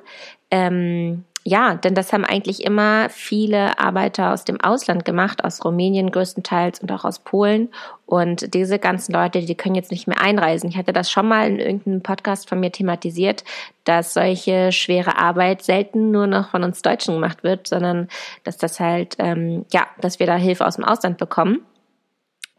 Ähm, 0.51 1.25
ja, 1.42 1.74
denn 1.74 1.94
das 1.94 2.12
haben 2.12 2.26
eigentlich 2.26 2.64
immer 2.64 3.09
viele 3.09 3.79
Arbeiter 3.79 4.33
aus 4.33 4.44
dem 4.44 4.61
Ausland 4.61 5.07
gemacht, 5.07 5.42
aus 5.42 5.64
Rumänien 5.64 6.11
größtenteils 6.11 6.81
und 6.81 6.92
auch 6.92 7.05
aus 7.05 7.18
Polen. 7.18 7.70
Und 8.05 8.53
diese 8.53 8.79
ganzen 8.79 9.14
Leute, 9.14 9.40
die 9.40 9.55
können 9.55 9.74
jetzt 9.74 9.90
nicht 9.90 10.07
mehr 10.07 10.20
einreisen. 10.20 10.68
Ich 10.68 10.76
hatte 10.76 10.92
das 10.92 11.11
schon 11.11 11.29
mal 11.29 11.48
in 11.48 11.59
irgendeinem 11.59 12.03
Podcast 12.03 12.46
von 12.46 12.61
mir 12.61 12.70
thematisiert, 12.70 13.44
dass 13.85 14.12
solche 14.12 14.70
schwere 14.70 15.16
Arbeit 15.16 15.62
selten 15.62 16.11
nur 16.11 16.26
noch 16.26 16.50
von 16.50 16.62
uns 16.62 16.83
Deutschen 16.83 17.14
gemacht 17.14 17.42
wird, 17.42 17.68
sondern 17.68 18.09
dass 18.44 18.59
das 18.59 18.79
halt, 18.79 19.16
ähm, 19.18 19.64
ja, 19.72 19.87
dass 20.00 20.18
wir 20.18 20.26
da 20.26 20.37
Hilfe 20.37 20.66
aus 20.66 20.76
dem 20.76 20.85
Ausland 20.85 21.16
bekommen. 21.16 21.62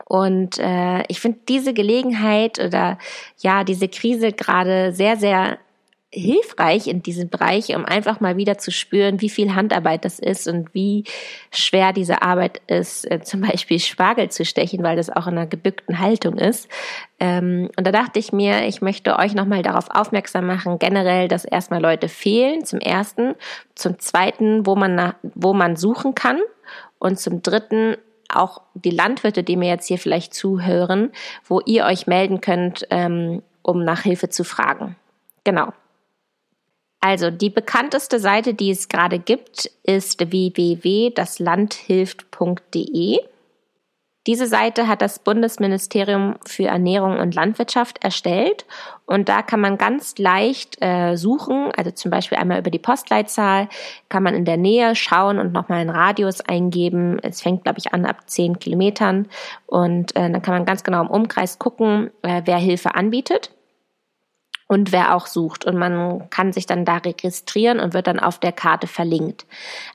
Und 0.05 0.57
äh, 0.57 1.03
ich 1.07 1.19
finde 1.19 1.39
diese 1.47 1.73
Gelegenheit 1.73 2.59
oder 2.59 2.97
ja, 3.37 3.63
diese 3.63 3.87
Krise 3.87 4.31
gerade 4.31 4.91
sehr, 4.91 5.17
sehr 5.17 5.59
hilfreich 6.13 6.88
in 6.88 7.02
diesem 7.02 7.30
Bereich, 7.30 7.74
um 7.74 7.86
einfach 7.86 8.19
mal 8.19 8.36
wieder 8.36 8.58
zu 8.58 8.69
spüren, 8.69 9.21
wie 9.21 9.30
viel 9.30 9.56
Handarbeit 9.56 10.04
das 10.04 10.19
ist 10.19 10.45
und 10.47 10.74
wie 10.74 11.06
schwer 11.52 11.93
diese 11.93 12.21
Arbeit 12.21 12.62
ist, 12.67 13.10
äh, 13.10 13.21
zum 13.21 13.41
Beispiel 13.41 13.80
Spargel 13.80 14.30
zu 14.30 14.43
stechen, 14.43 14.84
weil 14.84 14.97
das 14.97 15.10
auch 15.10 15.28
in 15.28 15.38
einer 15.38 15.47
gebückten 15.47 16.00
Haltung 16.00 16.38
ist. 16.38 16.67
Ähm, 17.19 17.69
und 17.78 17.88
da 17.88 17.93
dachte 17.93 18.19
ich 18.19 18.34
mir, 18.34 18.67
ich 18.67 18.82
möchte 18.82 19.17
euch 19.17 19.34
nochmal 19.34 19.62
darauf 19.62 19.89
aufmerksam 19.89 20.47
machen, 20.47 20.80
generell, 20.80 21.30
dass 21.30 21.45
erstmal 21.45 21.82
Leute 21.82 22.10
fehlen, 22.10 22.65
zum 22.65 22.80
ersten, 22.80 23.36
zum 23.76 23.97
zweiten, 24.00 24.65
wo 24.65 24.76
man, 24.76 24.95
nach, 24.95 25.15
wo 25.24 25.54
man 25.54 25.78
suchen 25.78 26.13
kann 26.13 26.39
und 27.00 27.19
zum 27.19 27.41
dritten, 27.41 27.95
auch 28.34 28.62
die 28.74 28.91
Landwirte, 28.91 29.43
die 29.43 29.58
mir 29.58 29.69
jetzt 29.69 29.88
hier 29.88 29.97
vielleicht 29.97 30.34
zuhören, 30.34 31.12
wo 31.45 31.62
ihr 31.65 31.86
euch 31.86 32.08
melden 32.08 32.39
könnt, 32.39 32.88
ähm, 32.89 33.43
um 33.62 33.84
nach 33.84 34.02
Hilfe 34.02 34.30
zu 34.30 34.43
fragen. 34.43 34.95
Genau. 35.43 35.74
Also 37.01 37.29
die 37.31 37.49
bekannteste 37.49 38.19
Seite, 38.19 38.53
die 38.53 38.69
es 38.69 38.87
gerade 38.87 39.17
gibt, 39.17 39.71
ist 39.83 40.31
www.daslandhilft.de. 40.31 43.19
Diese 44.27 44.45
Seite 44.45 44.87
hat 44.87 45.01
das 45.01 45.17
Bundesministerium 45.17 46.35
für 46.45 46.65
Ernährung 46.65 47.17
und 47.17 47.33
Landwirtschaft 47.33 48.03
erstellt 48.03 48.67
und 49.07 49.29
da 49.29 49.41
kann 49.41 49.59
man 49.59 49.79
ganz 49.79 50.19
leicht 50.19 50.77
äh, 50.79 51.15
suchen, 51.15 51.71
also 51.75 51.89
zum 51.89 52.11
Beispiel 52.11 52.37
einmal 52.37 52.59
über 52.59 52.69
die 52.69 52.77
Postleitzahl, 52.77 53.67
kann 54.09 54.21
man 54.21 54.35
in 54.35 54.45
der 54.45 54.57
Nähe 54.57 54.95
schauen 54.95 55.39
und 55.39 55.53
nochmal 55.53 55.79
einen 55.79 55.89
Radius 55.89 56.41
eingeben. 56.41 57.17
Es 57.23 57.41
fängt, 57.41 57.63
glaube 57.63 57.79
ich, 57.79 57.95
an 57.95 58.05
ab 58.05 58.29
10 58.29 58.59
Kilometern 58.59 59.27
und 59.65 60.15
äh, 60.15 60.29
dann 60.29 60.43
kann 60.43 60.53
man 60.53 60.65
ganz 60.65 60.83
genau 60.83 61.01
im 61.01 61.09
Umkreis 61.09 61.57
gucken, 61.57 62.11
äh, 62.21 62.43
wer 62.45 62.57
Hilfe 62.57 62.93
anbietet 62.93 63.49
und 64.71 64.93
wer 64.93 65.17
auch 65.17 65.27
sucht. 65.27 65.65
Und 65.65 65.77
man 65.77 66.29
kann 66.29 66.53
sich 66.53 66.65
dann 66.65 66.86
da 66.86 66.95
registrieren 66.95 67.81
und 67.81 67.93
wird 67.93 68.07
dann 68.07 68.21
auf 68.21 68.39
der 68.39 68.53
Karte 68.53 68.88
verlinkt. 68.88 69.45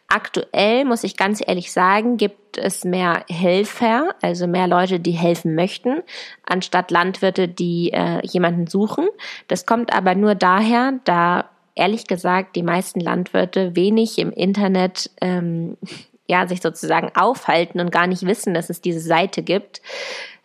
Aktuell, 0.07 0.85
muss 0.85 1.03
ich 1.03 1.17
ganz 1.17 1.43
ehrlich 1.45 1.73
sagen, 1.73 2.19
gibt 2.19 2.59
es 2.59 2.85
mehr 2.85 3.25
Helfer, 3.31 4.11
also 4.21 4.47
mehr 4.47 4.67
Leute, 4.67 5.01
die 5.01 5.13
helfen 5.13 5.55
möchten, 5.55 6.03
anstatt 6.45 6.91
Landwirte, 6.91 7.49
die 7.49 7.91
äh, 7.95 8.21
jemanden 8.27 8.67
suchen. 8.67 9.09
Das 9.49 9.65
kommt 9.65 9.95
aber 9.95 10.15
nur 10.15 10.35
daher, 10.35 10.93
da 11.05 11.47
ehrlich 11.75 12.07
gesagt 12.07 12.55
die 12.55 12.63
meisten 12.63 13.01
Landwirte 13.01 13.75
wenig 13.77 14.19
im 14.19 14.31
Internet 14.31 15.11
ähm, 15.23 15.79
ja 16.27 16.47
sich 16.47 16.61
sozusagen 16.61 17.13
aufhalten 17.15 17.81
und 17.81 17.91
gar 17.91 18.07
nicht 18.07 18.27
wissen, 18.27 18.53
dass 18.53 18.69
es 18.69 18.83
diese 18.83 19.01
Seite 19.01 19.43
gibt. 19.43 19.81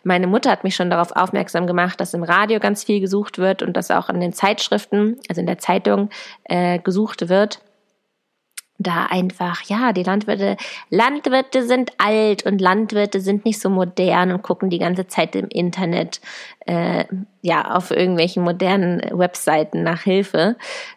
Meine 0.03 0.27
Mutter 0.27 0.49
hat 0.49 0.63
mich 0.63 0.75
schon 0.75 0.89
darauf 0.89 1.15
aufmerksam 1.15 1.67
gemacht, 1.67 1.99
dass 1.99 2.13
im 2.13 2.23
Radio 2.23 2.59
ganz 2.59 2.83
viel 2.83 2.99
gesucht 2.99 3.37
wird 3.37 3.61
und 3.61 3.77
dass 3.77 3.91
auch 3.91 4.09
in 4.09 4.19
den 4.19 4.33
Zeitschriften, 4.33 5.19
also 5.29 5.41
in 5.41 5.47
der 5.47 5.59
Zeitung, 5.59 6.09
äh, 6.45 6.79
gesucht 6.79 7.29
wird 7.29 7.61
da 8.83 9.05
einfach, 9.09 9.63
ja, 9.63 9.93
die 9.93 10.03
Landwirte, 10.03 10.57
Landwirte 10.89 11.65
sind 11.65 11.91
alt 11.97 12.45
und 12.45 12.61
Landwirte 12.61 13.21
sind 13.21 13.45
nicht 13.45 13.59
so 13.59 13.69
modern 13.69 14.31
und 14.31 14.41
gucken 14.41 14.69
die 14.69 14.79
ganze 14.79 15.07
Zeit 15.07 15.35
im 15.35 15.47
Internet, 15.47 16.21
äh, 16.65 17.05
ja, 17.41 17.75
auf 17.75 17.91
irgendwelchen 17.91 18.43
modernen 18.43 19.01
Webseiten 19.11 19.83
nach 19.83 20.01
Hilfe. 20.01 20.55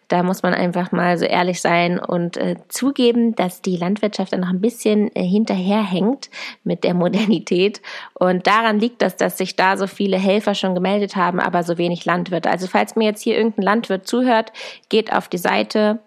Da 0.08 0.22
muss 0.22 0.42
man 0.42 0.52
einfach 0.52 0.92
mal 0.92 1.16
so 1.16 1.24
ehrlich 1.24 1.60
sein 1.60 1.98
und 1.98 2.36
äh, 2.36 2.56
zugeben, 2.68 3.34
dass 3.34 3.62
die 3.62 3.76
Landwirtschaft 3.76 4.32
dann 4.32 4.40
noch 4.40 4.50
ein 4.50 4.60
bisschen 4.60 5.10
äh, 5.16 5.24
hinterherhängt 5.24 6.28
mit 6.62 6.84
der 6.84 6.92
Modernität. 6.94 7.80
Und 8.12 8.46
daran 8.46 8.78
liegt 8.78 9.00
das, 9.00 9.16
dass 9.16 9.38
sich 9.38 9.56
da 9.56 9.76
so 9.76 9.86
viele 9.86 10.18
Helfer 10.18 10.54
schon 10.54 10.74
gemeldet 10.74 11.16
haben, 11.16 11.40
aber 11.40 11.62
so 11.62 11.78
wenig 11.78 12.04
Landwirte. 12.04 12.50
Also 12.50 12.66
falls 12.66 12.94
mir 12.94 13.04
jetzt 13.04 13.22
hier 13.22 13.36
irgendein 13.36 13.64
Landwirt 13.64 14.06
zuhört, 14.06 14.52
geht 14.90 15.12
auf 15.12 15.28
die 15.28 15.38
Seite 15.38 16.00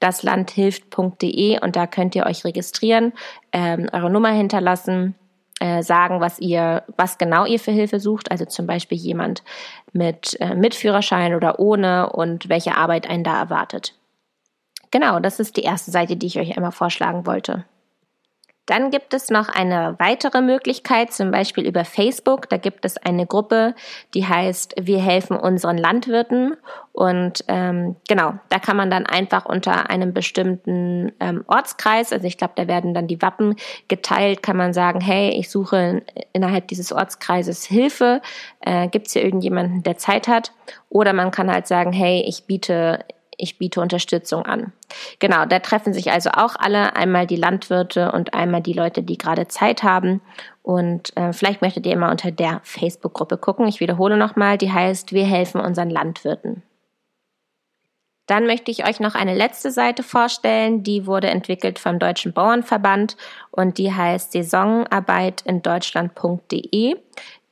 daslandhilft.de 0.00 1.60
und 1.60 1.76
da 1.76 1.86
könnt 1.86 2.14
ihr 2.14 2.26
euch 2.26 2.44
registrieren, 2.44 3.12
ähm, 3.52 3.88
eure 3.92 4.10
Nummer 4.10 4.30
hinterlassen, 4.30 5.14
äh, 5.60 5.82
sagen, 5.82 6.20
was 6.20 6.38
ihr, 6.38 6.84
was 6.96 7.18
genau 7.18 7.44
ihr 7.44 7.58
für 7.58 7.72
Hilfe 7.72 7.98
sucht, 7.98 8.30
also 8.30 8.44
zum 8.44 8.66
Beispiel 8.66 8.98
jemand 8.98 9.42
mit 9.92 10.36
äh, 10.40 10.54
Mitführerschein 10.54 11.34
oder 11.34 11.58
ohne 11.58 12.10
und 12.10 12.48
welche 12.48 12.76
Arbeit 12.76 13.10
einen 13.10 13.24
da 13.24 13.38
erwartet. 13.38 13.94
Genau, 14.90 15.20
das 15.20 15.40
ist 15.40 15.56
die 15.56 15.62
erste 15.62 15.90
Seite, 15.90 16.16
die 16.16 16.26
ich 16.26 16.38
euch 16.38 16.56
einmal 16.56 16.72
vorschlagen 16.72 17.26
wollte. 17.26 17.64
Dann 18.68 18.90
gibt 18.90 19.14
es 19.14 19.30
noch 19.30 19.48
eine 19.48 19.94
weitere 19.98 20.42
Möglichkeit, 20.42 21.10
zum 21.10 21.30
Beispiel 21.30 21.66
über 21.66 21.86
Facebook. 21.86 22.50
Da 22.50 22.58
gibt 22.58 22.84
es 22.84 22.98
eine 22.98 23.26
Gruppe, 23.26 23.74
die 24.12 24.26
heißt 24.26 24.74
Wir 24.78 25.00
helfen 25.00 25.38
unseren 25.38 25.78
Landwirten. 25.78 26.54
Und 26.92 27.44
ähm, 27.48 27.96
genau, 28.06 28.34
da 28.50 28.58
kann 28.58 28.76
man 28.76 28.90
dann 28.90 29.06
einfach 29.06 29.46
unter 29.46 29.88
einem 29.88 30.12
bestimmten 30.12 31.12
ähm, 31.18 31.44
Ortskreis, 31.46 32.12
also 32.12 32.26
ich 32.26 32.36
glaube, 32.36 32.54
da 32.56 32.68
werden 32.68 32.92
dann 32.92 33.06
die 33.06 33.22
Wappen 33.22 33.56
geteilt, 33.86 34.42
kann 34.42 34.58
man 34.58 34.74
sagen, 34.74 35.00
hey, 35.00 35.30
ich 35.30 35.48
suche 35.48 36.02
innerhalb 36.34 36.68
dieses 36.68 36.92
Ortskreises 36.92 37.64
Hilfe. 37.64 38.20
Äh, 38.60 38.88
Gibt 38.88 39.06
es 39.06 39.14
hier 39.14 39.24
irgendjemanden, 39.24 39.82
der 39.82 39.96
Zeit 39.96 40.28
hat? 40.28 40.52
Oder 40.90 41.14
man 41.14 41.30
kann 41.30 41.50
halt 41.50 41.66
sagen, 41.66 41.92
hey, 41.92 42.22
ich 42.26 42.44
biete 42.44 43.04
ich 43.38 43.56
biete 43.56 43.80
Unterstützung 43.80 44.44
an. 44.44 44.72
Genau, 45.20 45.46
da 45.46 45.60
treffen 45.60 45.94
sich 45.94 46.10
also 46.10 46.30
auch 46.30 46.56
alle, 46.58 46.96
einmal 46.96 47.26
die 47.26 47.36
Landwirte 47.36 48.12
und 48.12 48.34
einmal 48.34 48.60
die 48.60 48.72
Leute, 48.72 49.02
die 49.02 49.16
gerade 49.16 49.48
Zeit 49.48 49.82
haben. 49.82 50.20
Und 50.62 51.16
äh, 51.16 51.32
vielleicht 51.32 51.62
möchtet 51.62 51.86
ihr 51.86 51.96
mal 51.96 52.10
unter 52.10 52.30
der 52.30 52.60
Facebook-Gruppe 52.64 53.38
gucken. 53.38 53.66
Ich 53.68 53.80
wiederhole 53.80 54.16
nochmal, 54.16 54.58
die 54.58 54.70
heißt 54.70 55.12
Wir 55.12 55.24
helfen 55.24 55.60
unseren 55.60 55.88
Landwirten. 55.88 56.62
Dann 58.26 58.46
möchte 58.46 58.70
ich 58.70 58.86
euch 58.86 59.00
noch 59.00 59.14
eine 59.14 59.34
letzte 59.34 59.70
Seite 59.70 60.02
vorstellen. 60.02 60.82
Die 60.82 61.06
wurde 61.06 61.28
entwickelt 61.28 61.78
vom 61.78 61.98
Deutschen 61.98 62.34
Bauernverband 62.34 63.16
und 63.50 63.78
die 63.78 63.92
heißt 63.92 64.32
Saisonarbeit 64.32 65.40
in 65.46 65.62
Deutschland.de. 65.62 66.96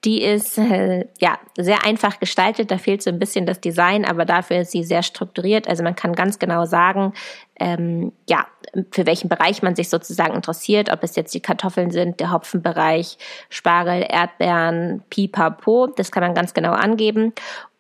Die 0.06 0.22
ist 0.22 0.56
äh, 0.56 1.06
ja 1.20 1.36
sehr 1.58 1.84
einfach 1.84 2.20
gestaltet, 2.20 2.70
da 2.70 2.78
fehlt 2.78 3.02
so 3.02 3.10
ein 3.10 3.18
bisschen 3.18 3.44
das 3.44 3.60
Design, 3.60 4.04
aber 4.04 4.24
dafür 4.24 4.60
ist 4.60 4.70
sie 4.70 4.84
sehr 4.84 5.02
strukturiert. 5.02 5.68
Also 5.68 5.82
man 5.82 5.96
kann 5.96 6.12
ganz 6.12 6.38
genau 6.38 6.64
sagen, 6.64 7.12
ähm, 7.58 8.12
ja, 8.28 8.46
für 8.92 9.04
welchen 9.04 9.28
Bereich 9.28 9.62
man 9.62 9.74
sich 9.74 9.88
sozusagen 9.88 10.34
interessiert, 10.34 10.92
ob 10.92 11.02
es 11.02 11.16
jetzt 11.16 11.34
die 11.34 11.40
Kartoffeln 11.40 11.90
sind, 11.90 12.20
der 12.20 12.30
Hopfenbereich, 12.30 13.18
Spargel, 13.48 14.06
Erdbeeren, 14.08 15.02
Pipapo, 15.10 15.88
das 15.88 16.12
kann 16.12 16.22
man 16.22 16.34
ganz 16.34 16.54
genau 16.54 16.72
angeben. 16.72 17.32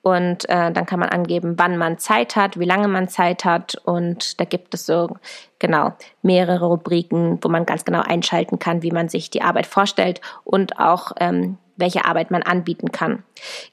Und 0.02 0.48
äh, 0.48 0.72
dann 0.72 0.86
kann 0.86 1.00
man 1.00 1.10
angeben, 1.10 1.54
wann 1.58 1.76
man 1.76 1.98
Zeit 1.98 2.34
hat, 2.34 2.58
wie 2.58 2.64
lange 2.64 2.88
man 2.88 3.08
Zeit 3.08 3.44
hat. 3.44 3.76
Und 3.84 4.40
da 4.40 4.44
gibt 4.44 4.74
es 4.74 4.86
so 4.86 5.16
genau 5.60 5.92
mehrere 6.22 6.66
Rubriken, 6.66 7.38
wo 7.42 7.48
man 7.48 7.66
ganz 7.66 7.84
genau 7.84 8.00
einschalten 8.00 8.58
kann, 8.58 8.82
wie 8.82 8.92
man 8.92 9.08
sich 9.08 9.30
die 9.30 9.42
Arbeit 9.42 9.66
vorstellt 9.66 10.20
und 10.44 10.78
auch 10.80 11.12
ähm, 11.20 11.58
welche 11.76 12.04
Arbeit 12.04 12.30
man 12.30 12.42
anbieten 12.42 12.92
kann. 12.92 13.22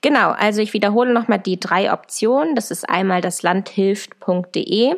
Genau, 0.01 0.31
also 0.31 0.61
ich 0.61 0.73
wiederhole 0.73 1.13
nochmal 1.13 1.39
die 1.39 1.59
drei 1.59 1.91
Optionen. 1.91 2.55
Das 2.55 2.71
ist 2.71 2.89
einmal 2.89 3.21
das 3.21 3.43
landhilft.de. 3.43 4.95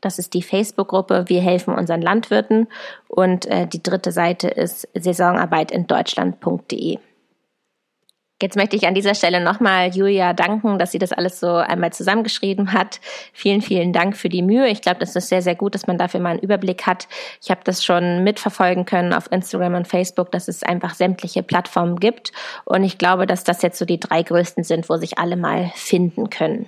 Das 0.00 0.18
ist 0.18 0.34
die 0.34 0.42
Facebook-Gruppe 0.42 1.24
Wir 1.26 1.40
helfen 1.40 1.74
unseren 1.74 2.02
Landwirten. 2.02 2.68
Und 3.08 3.46
äh, 3.46 3.66
die 3.66 3.82
dritte 3.82 4.12
Seite 4.12 4.48
ist 4.48 4.88
Saisonarbeit 4.94 5.70
in 5.70 5.86
Deutschland.de. 5.86 6.98
Jetzt 8.40 8.54
möchte 8.54 8.76
ich 8.76 8.86
an 8.86 8.94
dieser 8.94 9.16
Stelle 9.16 9.40
nochmal 9.40 9.88
Julia 9.88 10.32
danken, 10.32 10.78
dass 10.78 10.92
sie 10.92 11.00
das 11.00 11.10
alles 11.10 11.40
so 11.40 11.56
einmal 11.56 11.92
zusammengeschrieben 11.92 12.72
hat. 12.72 13.00
Vielen, 13.32 13.62
vielen 13.62 13.92
Dank 13.92 14.16
für 14.16 14.28
die 14.28 14.42
Mühe. 14.42 14.68
Ich 14.68 14.80
glaube, 14.80 15.00
das 15.00 15.16
ist 15.16 15.28
sehr, 15.28 15.42
sehr 15.42 15.56
gut, 15.56 15.74
dass 15.74 15.88
man 15.88 15.98
dafür 15.98 16.20
mal 16.20 16.30
einen 16.30 16.38
Überblick 16.38 16.86
hat. 16.86 17.08
Ich 17.42 17.50
habe 17.50 17.62
das 17.64 17.84
schon 17.84 18.22
mitverfolgen 18.22 18.84
können 18.84 19.12
auf 19.12 19.32
Instagram 19.32 19.74
und 19.74 19.88
Facebook, 19.88 20.30
dass 20.30 20.46
es 20.46 20.62
einfach 20.62 20.94
sämtliche 20.94 21.42
Plattformen 21.42 21.98
gibt. 21.98 22.30
Und 22.64 22.84
ich 22.84 22.96
glaube, 22.96 23.26
dass 23.26 23.42
das 23.42 23.60
jetzt 23.62 23.78
so 23.78 23.84
die 23.84 23.98
drei 23.98 24.22
größten 24.22 24.62
sind, 24.62 24.88
wo 24.88 24.96
sich 24.98 25.18
alle 25.18 25.36
mal 25.36 25.72
finden 25.74 26.30
können. 26.30 26.66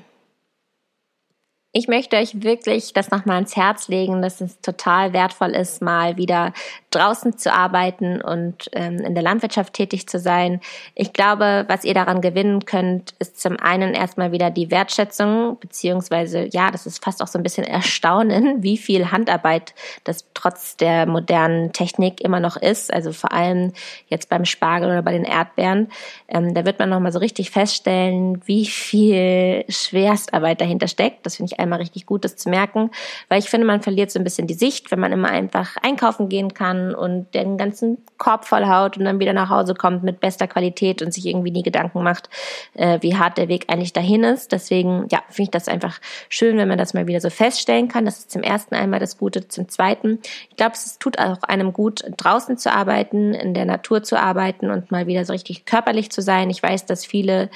Ich 1.72 1.86
möchte 1.86 2.16
euch 2.16 2.42
wirklich 2.42 2.94
das 2.94 3.12
nochmal 3.12 3.36
ans 3.36 3.54
Herz 3.54 3.86
legen, 3.86 4.22
dass 4.22 4.40
es 4.40 4.60
total 4.60 5.12
wertvoll 5.12 5.50
ist, 5.50 5.80
mal 5.80 6.16
wieder 6.16 6.52
draußen 6.90 7.38
zu 7.38 7.52
arbeiten 7.52 8.20
und 8.20 8.68
ähm, 8.72 8.98
in 8.98 9.14
der 9.14 9.22
Landwirtschaft 9.22 9.74
tätig 9.74 10.08
zu 10.08 10.18
sein. 10.18 10.60
Ich 10.94 11.12
glaube, 11.12 11.64
was 11.68 11.84
ihr 11.84 11.94
daran 11.94 12.20
gewinnen 12.20 12.64
könnt, 12.64 13.14
ist 13.20 13.40
zum 13.40 13.58
einen 13.60 13.94
erstmal 13.94 14.32
wieder 14.32 14.50
die 14.50 14.70
Wertschätzung, 14.70 15.58
beziehungsweise, 15.60 16.48
ja, 16.50 16.70
das 16.70 16.86
ist 16.86 17.02
fast 17.02 17.22
auch 17.22 17.28
so 17.28 17.38
ein 17.38 17.44
bisschen 17.44 17.64
Erstaunen, 17.64 18.62
wie 18.62 18.76
viel 18.76 19.12
Handarbeit 19.12 19.74
das 20.04 20.26
trotz 20.34 20.76
der 20.76 21.06
modernen 21.06 21.72
Technik 21.72 22.20
immer 22.20 22.40
noch 22.40 22.56
ist. 22.56 22.92
Also 22.92 23.12
vor 23.12 23.32
allem 23.32 23.72
jetzt 24.08 24.28
beim 24.28 24.44
Spargel 24.44 24.88
oder 24.88 25.02
bei 25.02 25.12
den 25.12 25.24
Erdbeeren. 25.24 25.88
Ähm, 26.28 26.54
da 26.54 26.64
wird 26.64 26.80
man 26.80 26.90
nochmal 26.90 27.12
so 27.12 27.20
richtig 27.20 27.50
feststellen, 27.50 28.42
wie 28.46 28.66
viel 28.66 29.64
Schwerstarbeit 29.68 30.60
dahinter 30.60 30.88
steckt. 30.88 31.24
Das 31.24 31.36
finde 31.36 31.52
ich 31.52 31.60
einmal 31.60 31.78
richtig 31.78 32.06
gut, 32.06 32.24
das 32.24 32.36
zu 32.36 32.48
merken, 32.48 32.90
weil 33.28 33.38
ich 33.38 33.48
finde, 33.48 33.66
man 33.66 33.80
verliert 33.80 34.10
so 34.10 34.18
ein 34.18 34.24
bisschen 34.24 34.48
die 34.48 34.54
Sicht, 34.54 34.90
wenn 34.90 34.98
man 34.98 35.12
immer 35.12 35.28
einfach 35.28 35.76
einkaufen 35.82 36.28
gehen 36.28 36.52
kann 36.52 36.79
und 36.94 37.34
den 37.34 37.56
ganzen 37.58 37.98
Korb 38.18 38.44
voll 38.44 38.66
haut 38.66 38.96
und 38.96 39.04
dann 39.04 39.20
wieder 39.20 39.32
nach 39.32 39.50
Hause 39.50 39.74
kommt 39.74 40.02
mit 40.02 40.20
bester 40.20 40.46
Qualität 40.46 41.02
und 41.02 41.12
sich 41.12 41.26
irgendwie 41.26 41.50
nie 41.50 41.62
Gedanken 41.62 42.02
macht, 42.02 42.28
äh, 42.74 42.98
wie 43.00 43.16
hart 43.16 43.38
der 43.38 43.48
Weg 43.48 43.66
eigentlich 43.68 43.92
dahin 43.92 44.24
ist. 44.24 44.52
Deswegen, 44.52 45.06
ja, 45.10 45.20
finde 45.28 45.42
ich 45.42 45.50
das 45.50 45.68
einfach 45.68 46.00
schön, 46.28 46.56
wenn 46.56 46.68
man 46.68 46.78
das 46.78 46.94
mal 46.94 47.06
wieder 47.06 47.20
so 47.20 47.30
feststellen 47.30 47.88
kann. 47.88 48.04
Das 48.04 48.18
ist 48.18 48.30
zum 48.30 48.42
ersten 48.42 48.74
einmal 48.74 49.00
das 49.00 49.18
Gute. 49.18 49.48
Zum 49.48 49.68
zweiten, 49.68 50.20
ich 50.48 50.56
glaube, 50.56 50.72
es 50.74 50.98
tut 50.98 51.18
auch 51.18 51.42
einem 51.42 51.72
gut, 51.72 52.04
draußen 52.16 52.58
zu 52.58 52.72
arbeiten, 52.72 53.34
in 53.34 53.54
der 53.54 53.64
Natur 53.64 54.02
zu 54.02 54.18
arbeiten 54.18 54.70
und 54.70 54.90
mal 54.90 55.06
wieder 55.06 55.24
so 55.24 55.32
richtig 55.32 55.64
körperlich 55.64 56.10
zu 56.10 56.22
sein. 56.22 56.50
Ich 56.50 56.62
weiß, 56.62 56.86
dass 56.86 57.04
viele 57.04 57.50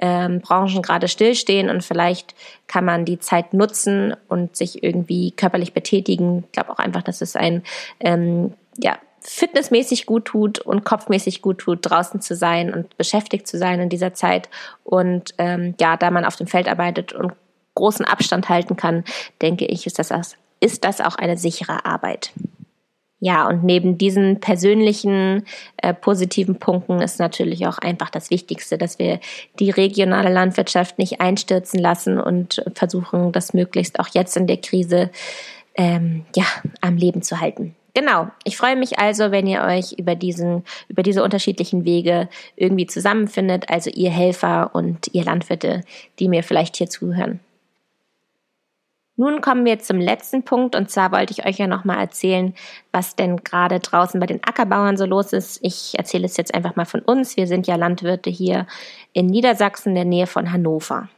ähm, 0.00 0.40
Branchen 0.40 0.82
gerade 0.82 1.08
stillstehen 1.08 1.70
und 1.70 1.84
vielleicht 1.84 2.34
kann 2.66 2.84
man 2.84 3.04
die 3.04 3.18
Zeit 3.18 3.54
nutzen 3.54 4.14
und 4.28 4.56
sich 4.56 4.82
irgendwie 4.82 5.30
körperlich 5.32 5.72
betätigen. 5.72 6.44
Ich 6.46 6.52
glaube 6.52 6.70
auch 6.70 6.78
einfach, 6.78 7.02
dass 7.02 7.20
es 7.20 7.36
ein 7.36 7.62
ähm, 8.00 8.54
ja, 8.78 8.98
fitnessmäßig 9.20 10.06
gut 10.06 10.24
tut 10.24 10.58
und 10.58 10.84
kopfmäßig 10.84 11.42
gut 11.42 11.58
tut, 11.58 11.78
draußen 11.82 12.20
zu 12.20 12.34
sein 12.34 12.72
und 12.72 12.96
beschäftigt 12.96 13.46
zu 13.46 13.58
sein 13.58 13.80
in 13.80 13.88
dieser 13.88 14.14
Zeit. 14.14 14.48
Und 14.82 15.34
ähm, 15.38 15.74
ja, 15.78 15.96
da 15.96 16.10
man 16.10 16.24
auf 16.24 16.36
dem 16.36 16.46
Feld 16.46 16.68
arbeitet 16.68 17.12
und 17.12 17.32
großen 17.74 18.04
Abstand 18.04 18.48
halten 18.48 18.76
kann, 18.76 19.04
denke 19.42 19.66
ich, 19.66 19.86
ist 19.86 19.98
das, 19.98 20.10
ist 20.60 20.84
das 20.84 21.00
auch 21.00 21.16
eine 21.16 21.36
sichere 21.36 21.84
Arbeit. 21.84 22.32
Ja, 23.22 23.46
und 23.46 23.64
neben 23.64 23.98
diesen 23.98 24.40
persönlichen 24.40 25.44
äh, 25.76 25.92
positiven 25.92 26.58
Punkten 26.58 27.02
ist 27.02 27.18
natürlich 27.18 27.66
auch 27.66 27.76
einfach 27.76 28.08
das 28.08 28.30
Wichtigste, 28.30 28.78
dass 28.78 28.98
wir 28.98 29.20
die 29.58 29.68
regionale 29.68 30.32
Landwirtschaft 30.32 30.98
nicht 30.98 31.20
einstürzen 31.20 31.78
lassen 31.80 32.18
und 32.18 32.64
versuchen, 32.74 33.30
das 33.32 33.52
möglichst 33.52 34.00
auch 34.00 34.08
jetzt 34.14 34.38
in 34.38 34.46
der 34.46 34.56
Krise 34.56 35.10
ähm, 35.74 36.24
ja 36.34 36.44
am 36.80 36.96
Leben 36.96 37.20
zu 37.20 37.40
halten. 37.40 37.76
Genau. 37.92 38.28
Ich 38.44 38.56
freue 38.56 38.76
mich 38.76 38.98
also, 38.98 39.30
wenn 39.30 39.46
ihr 39.46 39.62
euch 39.62 39.92
über 39.92 40.14
diesen, 40.14 40.64
über 40.88 41.02
diese 41.02 41.22
unterschiedlichen 41.22 41.84
Wege 41.84 42.28
irgendwie 42.56 42.86
zusammenfindet, 42.86 43.68
also 43.68 43.90
ihr 43.90 44.10
Helfer 44.10 44.70
und 44.74 45.10
ihr 45.12 45.24
Landwirte, 45.24 45.82
die 46.18 46.28
mir 46.28 46.42
vielleicht 46.42 46.76
hier 46.76 46.88
zuhören. 46.88 47.40
Nun 49.20 49.42
kommen 49.42 49.66
wir 49.66 49.78
zum 49.80 50.00
letzten 50.00 50.44
Punkt 50.44 50.74
und 50.74 50.90
zwar 50.90 51.12
wollte 51.12 51.34
ich 51.34 51.44
euch 51.44 51.58
ja 51.58 51.66
nochmal 51.66 51.98
erzählen, 51.98 52.54
was 52.90 53.16
denn 53.16 53.36
gerade 53.36 53.78
draußen 53.78 54.18
bei 54.18 54.24
den 54.24 54.42
Ackerbauern 54.42 54.96
so 54.96 55.04
los 55.04 55.34
ist. 55.34 55.58
Ich 55.62 55.92
erzähle 55.98 56.24
es 56.24 56.38
jetzt 56.38 56.54
einfach 56.54 56.74
mal 56.74 56.86
von 56.86 57.02
uns. 57.02 57.36
Wir 57.36 57.46
sind 57.46 57.66
ja 57.66 57.76
Landwirte 57.76 58.30
hier 58.30 58.66
in 59.12 59.26
Niedersachsen, 59.26 59.90
in 59.90 59.94
der 59.96 60.04
Nähe 60.06 60.26
von 60.26 60.50
Hannover. 60.50 61.10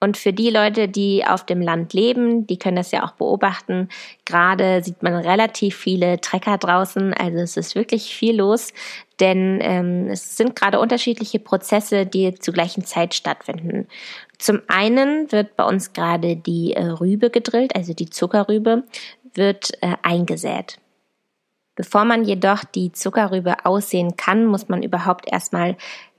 Und 0.00 0.16
für 0.16 0.32
die 0.32 0.50
Leute, 0.50 0.86
die 0.86 1.24
auf 1.26 1.44
dem 1.46 1.60
Land 1.62 1.92
leben, 1.92 2.46
die 2.46 2.58
können 2.58 2.76
das 2.76 2.92
ja 2.92 3.04
auch 3.04 3.12
beobachten. 3.12 3.88
Gerade 4.26 4.82
sieht 4.84 5.02
man 5.02 5.14
relativ 5.14 5.76
viele 5.76 6.20
Trecker 6.20 6.58
draußen. 6.58 7.14
Also 7.14 7.38
es 7.38 7.56
ist 7.56 7.74
wirklich 7.74 8.14
viel 8.14 8.36
los, 8.36 8.72
denn 9.18 9.58
ähm, 9.60 10.08
es 10.08 10.36
sind 10.36 10.54
gerade 10.54 10.78
unterschiedliche 10.78 11.40
Prozesse, 11.40 12.06
die 12.06 12.34
zur 12.34 12.54
gleichen 12.54 12.84
Zeit 12.84 13.14
stattfinden. 13.14 13.88
Zum 14.38 14.62
einen 14.68 15.30
wird 15.32 15.56
bei 15.56 15.64
uns 15.64 15.92
gerade 15.92 16.36
die 16.36 16.74
äh, 16.74 16.84
Rübe 16.84 17.30
gedrillt, 17.30 17.74
also 17.74 17.92
die 17.92 18.08
Zuckerrübe 18.08 18.84
wird 19.34 19.72
äh, 19.82 19.96
eingesät. 20.02 20.78
Bevor 21.74 22.04
man 22.04 22.24
jedoch 22.24 22.64
die 22.64 22.92
Zuckerrübe 22.92 23.64
aussehen 23.64 24.16
kann, 24.16 24.46
muss 24.46 24.68
man 24.68 24.82
überhaupt 24.82 25.30
erstmal 25.30 25.76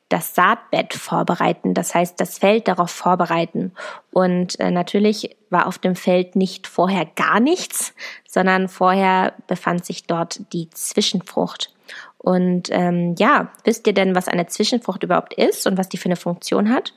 das 0.09 0.33
Saatbett 0.33 0.93
vorbereiten, 0.93 1.73
das 1.73 1.93
heißt 1.93 2.19
das 2.19 2.39
Feld 2.39 2.67
darauf 2.67 2.89
vorbereiten. 2.89 3.73
Und 4.11 4.59
äh, 4.59 4.71
natürlich 4.71 5.37
war 5.49 5.67
auf 5.67 5.77
dem 5.77 5.95
Feld 5.95 6.35
nicht 6.35 6.65
vorher 6.65 7.05
gar 7.05 7.39
nichts, 7.39 7.93
sondern 8.27 8.67
vorher 8.69 9.33
befand 9.47 9.85
sich 9.85 10.07
dort 10.07 10.41
die 10.51 10.69
Zwischenfrucht. 10.71 11.73
Und 12.17 12.69
ähm, 12.71 13.15
ja, 13.19 13.51
wisst 13.63 13.85
ihr 13.87 13.93
denn, 13.93 14.15
was 14.15 14.27
eine 14.27 14.47
Zwischenfrucht 14.47 15.03
überhaupt 15.03 15.35
ist 15.35 15.67
und 15.67 15.77
was 15.77 15.89
die 15.89 15.97
für 15.97 16.05
eine 16.05 16.15
Funktion 16.15 16.73
hat? 16.73 16.93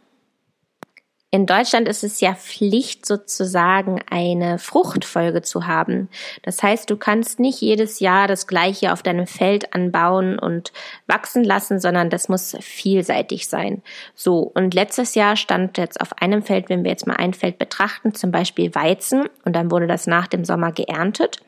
In 1.35 1.47
Deutschland 1.47 1.89
ist 1.89 2.05
es 2.05 2.21
ja 2.21 2.35
Pflicht, 2.35 3.07
sozusagen 3.07 4.03
eine 4.11 4.59
Fruchtfolge 4.59 5.41
zu 5.41 5.67
haben. 5.67 6.11
Das 6.43 6.63
heißt, 6.63 6.91
du 6.91 6.99
kannst 6.99 7.41
nicht 7.41 7.59
jedes 7.63 8.01
Jahr 8.01 8.29
das 8.29 8.47
gleiche 8.47 8.93
auf 8.93 9.03
deinem 9.03 9.27
Feld 9.27 9.73
anbauen 9.75 10.39
und 10.39 10.75
wachsen 11.07 11.43
lassen, 11.43 11.81
sondern 11.81 12.11
das 12.11 12.29
muss 12.29 12.55
vielseitig 12.61 13.49
sein. 13.49 13.81
So, 14.15 14.41
und 14.41 14.75
letztes 14.75 15.15
Jahr 15.15 15.37
stand 15.37 15.79
jetzt 15.79 16.03
auf 16.03 16.13
einem 16.21 16.43
Feld, 16.43 16.69
wenn 16.69 16.85
wir 16.85 16.91
jetzt 16.91 17.07
mal 17.07 17.17
ein 17.17 17.33
Feld 17.33 17.57
betrachten, 17.57 18.15
zum 18.15 18.31
Beispiel 18.31 18.75
Weizen, 18.75 19.25
und 19.47 19.57
dann 19.57 19.71
wurde 19.71 19.87
das 19.87 20.07
nach 20.07 20.27
dem 20.27 20.45
Sommer 20.45 20.71
geerntet. 20.71 21.41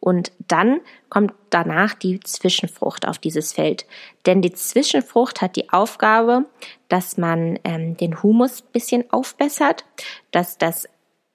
Und 0.00 0.32
dann 0.48 0.80
kommt 1.10 1.34
danach 1.50 1.94
die 1.94 2.20
Zwischenfrucht 2.20 3.06
auf 3.06 3.18
dieses 3.18 3.52
Feld. 3.52 3.84
Denn 4.26 4.40
die 4.40 4.52
Zwischenfrucht 4.52 5.42
hat 5.42 5.56
die 5.56 5.70
Aufgabe, 5.70 6.46
dass 6.88 7.18
man 7.18 7.58
ähm, 7.64 7.96
den 7.96 8.22
Humus 8.22 8.62
bisschen 8.62 9.10
aufbessert, 9.12 9.84
dass 10.30 10.56
das 10.56 10.88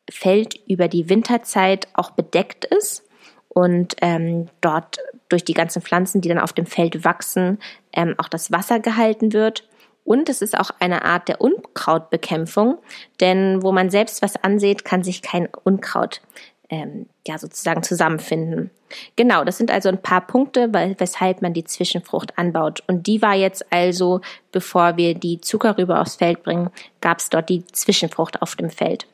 Feld 0.09 0.59
über 0.67 0.87
die 0.87 1.09
Winterzeit 1.09 1.87
auch 1.93 2.11
bedeckt 2.11 2.65
ist 2.65 3.03
und 3.49 3.95
ähm, 4.01 4.49
dort 4.61 4.97
durch 5.29 5.43
die 5.43 5.53
ganzen 5.53 5.81
Pflanzen, 5.81 6.21
die 6.21 6.29
dann 6.29 6.39
auf 6.39 6.53
dem 6.53 6.65
Feld 6.65 7.03
wachsen, 7.05 7.59
ähm, 7.93 8.15
auch 8.17 8.27
das 8.27 8.51
Wasser 8.51 8.79
gehalten 8.79 9.33
wird. 9.33 9.67
Und 10.03 10.29
es 10.29 10.43
ist 10.43 10.57
auch 10.57 10.69
eine 10.79 11.03
Art 11.03 11.27
der 11.29 11.41
Unkrautbekämpfung, 11.41 12.77
denn 13.21 13.63
wo 13.63 13.71
man 13.71 13.89
selbst 13.89 14.21
was 14.21 14.35
ansieht, 14.35 14.85
kann 14.85 15.03
sich 15.03 15.23
kein 15.23 15.49
Unkraut 15.63 16.21
ähm, 16.69 17.07
ja 17.27 17.37
sozusagen 17.37 17.83
zusammenfinden. 17.83 18.71
Genau, 19.15 19.43
das 19.43 19.57
sind 19.57 19.71
also 19.71 19.89
ein 19.89 20.01
paar 20.01 20.21
Punkte, 20.21 20.71
weshalb 20.97 21.41
man 21.41 21.53
die 21.53 21.63
Zwischenfrucht 21.63 22.37
anbaut. 22.37 22.83
Und 22.87 23.07
die 23.07 23.21
war 23.21 23.33
jetzt 23.33 23.71
also, 23.71 24.21
bevor 24.51 24.97
wir 24.97 25.15
die 25.15 25.41
Zuckerrübe 25.41 25.99
aufs 25.99 26.15
Feld 26.15 26.43
bringen, 26.43 26.69
gab 27.01 27.19
es 27.19 27.29
dort 27.29 27.49
die 27.49 27.65
Zwischenfrucht 27.67 28.41
auf 28.41 28.55
dem 28.55 28.69
Feld. 28.69 29.07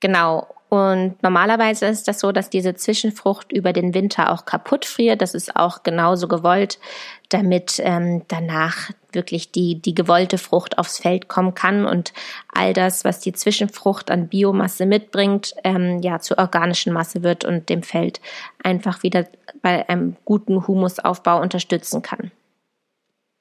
Genau. 0.00 0.46
Und 0.68 1.22
normalerweise 1.22 1.86
ist 1.86 2.08
das 2.08 2.18
so, 2.18 2.32
dass 2.32 2.50
diese 2.50 2.74
Zwischenfrucht 2.74 3.52
über 3.52 3.72
den 3.72 3.94
Winter 3.94 4.32
auch 4.32 4.44
kaputt 4.44 4.84
friert. 4.84 5.22
Das 5.22 5.32
ist 5.32 5.54
auch 5.54 5.84
genauso 5.84 6.26
gewollt, 6.26 6.80
damit 7.28 7.80
ähm, 7.82 8.22
danach 8.26 8.90
wirklich 9.16 9.50
die, 9.50 9.82
die 9.82 9.96
gewollte 9.96 10.38
Frucht 10.38 10.78
aufs 10.78 10.98
Feld 10.98 11.26
kommen 11.26 11.54
kann 11.54 11.84
und 11.84 12.12
all 12.54 12.72
das, 12.72 13.04
was 13.04 13.18
die 13.18 13.32
Zwischenfrucht 13.32 14.12
an 14.12 14.28
Biomasse 14.28 14.86
mitbringt, 14.86 15.54
ähm, 15.64 16.00
ja, 16.02 16.20
zur 16.20 16.38
organischen 16.38 16.92
Masse 16.92 17.24
wird 17.24 17.44
und 17.44 17.68
dem 17.68 17.82
Feld 17.82 18.20
einfach 18.62 19.02
wieder 19.02 19.26
bei 19.62 19.88
einem 19.88 20.16
guten 20.24 20.68
Humusaufbau 20.68 21.40
unterstützen 21.40 22.02
kann. 22.02 22.30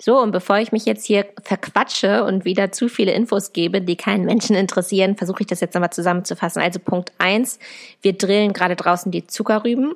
So, 0.01 0.19
und 0.19 0.31
bevor 0.31 0.57
ich 0.57 0.73
mich 0.73 0.85
jetzt 0.85 1.05
hier 1.05 1.25
verquatsche 1.41 2.25
und 2.25 2.43
wieder 2.43 2.71
zu 2.73 2.89
viele 2.89 3.13
Infos 3.13 3.53
gebe, 3.53 3.81
die 3.81 3.95
keinen 3.95 4.25
Menschen 4.25 4.55
interessieren, 4.55 5.15
versuche 5.15 5.41
ich 5.41 5.47
das 5.47 5.61
jetzt 5.61 5.73
nochmal 5.73 5.93
zusammenzufassen. 5.93 6.61
Also 6.61 6.79
Punkt 6.79 7.13
eins: 7.17 7.59
wir 8.01 8.13
drillen 8.13 8.51
gerade 8.51 8.75
draußen 8.75 9.11
die 9.11 9.25
Zuckerrüben. 9.27 9.93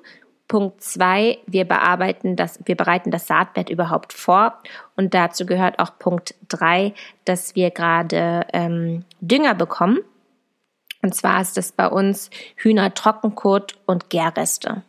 Punkt 0.49 0.83
zwei: 0.83 1.37
wir 1.45 1.63
bearbeiten 1.63 2.35
das, 2.35 2.59
wir 2.65 2.75
bereiten 2.75 3.11
das 3.11 3.27
Saatbett 3.27 3.69
überhaupt 3.69 4.11
vor. 4.11 4.59
Und 4.97 5.13
dazu 5.13 5.45
gehört 5.45 5.79
auch 5.79 5.97
Punkt 5.97 6.35
drei, 6.49 6.93
dass 7.23 7.55
wir 7.55 7.71
gerade 7.71 8.45
ähm, 8.51 9.05
Dünger 9.21 9.55
bekommen. 9.55 9.99
Und 11.01 11.15
zwar 11.15 11.39
ist 11.39 11.55
das 11.55 11.71
bei 11.71 11.87
uns 11.87 12.29
Hühnertrockenkot 12.57 13.77
und 13.85 14.09
Gärreste. 14.09 14.83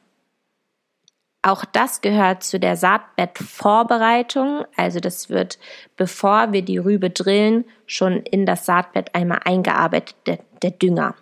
Auch 1.42 1.64
das 1.64 2.00
gehört 2.00 2.42
zu 2.42 2.58
der 2.58 2.76
Saatbettvorbereitung. 2.76 4.64
Also 4.76 4.98
das 4.98 5.30
wird, 5.30 5.58
bevor 5.96 6.52
wir 6.52 6.62
die 6.62 6.78
Rübe 6.78 7.10
drillen, 7.10 7.64
schon 7.86 8.16
in 8.16 8.44
das 8.44 8.66
Saatbett 8.66 9.14
einmal 9.14 9.40
eingearbeitet, 9.44 10.16
der, 10.26 10.38
der 10.62 10.72
Dünger. 10.72 11.14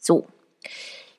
So. 0.00 0.26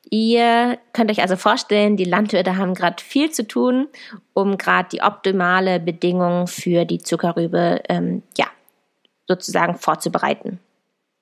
Ihr 0.10 0.78
könnt 0.92 1.10
euch 1.10 1.22
also 1.22 1.36
vorstellen, 1.38 1.98
die 1.98 2.04
Landwirte 2.04 2.58
haben 2.58 2.74
gerade 2.74 3.02
viel 3.04 3.32
zu 3.32 3.48
tun, 3.48 3.88
um 4.34 4.58
gerade 4.58 4.90
die 4.92 5.02
optimale 5.02 5.80
Bedingung 5.80 6.48
für 6.48 6.86
die 6.86 7.00
Zuckerrübe 7.00 7.82
ähm, 7.90 8.22
ja, 8.38 8.48
sozusagen 9.28 9.76
vorzubereiten. 9.76 10.60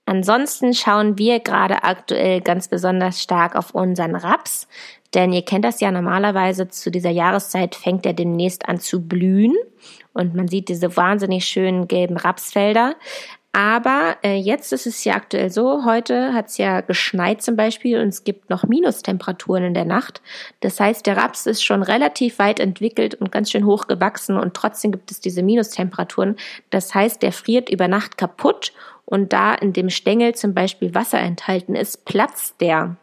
Ansonsten 0.05 0.73
schauen 0.73 1.17
wir 1.17 1.39
gerade 1.39 1.83
aktuell 1.83 2.41
ganz 2.41 2.67
besonders 2.67 3.21
stark 3.21 3.55
auf 3.55 3.71
unseren 3.71 4.15
Raps, 4.15 4.67
denn 5.13 5.31
ihr 5.31 5.43
kennt 5.43 5.63
das 5.63 5.79
ja 5.79 5.91
normalerweise 5.91 6.67
zu 6.67 6.89
dieser 6.89 7.11
Jahreszeit 7.11 7.75
fängt 7.75 8.05
er 8.05 8.13
demnächst 8.13 8.67
an 8.67 8.79
zu 8.79 9.07
blühen 9.07 9.55
und 10.13 10.35
man 10.35 10.47
sieht 10.47 10.69
diese 10.69 10.97
wahnsinnig 10.97 11.45
schönen 11.45 11.87
gelben 11.87 12.17
Rapsfelder. 12.17 12.95
Aber 13.53 14.15
äh, 14.23 14.35
jetzt 14.35 14.71
ist 14.71 14.87
es 14.87 15.03
ja 15.03 15.15
aktuell 15.15 15.49
so, 15.49 15.83
heute 15.83 16.33
hat 16.33 16.47
es 16.47 16.57
ja 16.57 16.79
geschneit 16.79 17.41
zum 17.41 17.57
Beispiel 17.57 17.99
und 17.99 18.07
es 18.07 18.23
gibt 18.23 18.49
noch 18.49 18.63
Minustemperaturen 18.63 19.65
in 19.65 19.73
der 19.73 19.83
Nacht. 19.83 20.21
Das 20.61 20.79
heißt, 20.79 21.05
der 21.05 21.17
Raps 21.17 21.45
ist 21.45 21.61
schon 21.61 21.83
relativ 21.83 22.39
weit 22.39 22.61
entwickelt 22.61 23.15
und 23.15 23.29
ganz 23.29 23.51
schön 23.51 23.65
hoch 23.65 23.87
gewachsen 23.87 24.37
und 24.37 24.53
trotzdem 24.53 24.93
gibt 24.93 25.11
es 25.11 25.19
diese 25.19 25.43
Minustemperaturen. 25.43 26.37
Das 26.69 26.95
heißt, 26.95 27.21
der 27.21 27.33
friert 27.33 27.69
über 27.69 27.89
Nacht 27.89 28.17
kaputt 28.17 28.71
und 29.03 29.33
da 29.33 29.53
in 29.53 29.73
dem 29.73 29.89
Stängel 29.89 30.33
zum 30.33 30.53
Beispiel 30.53 30.95
Wasser 30.95 31.19
enthalten 31.19 31.75
ist, 31.75 32.05
platzt 32.05 32.61
der. 32.61 32.95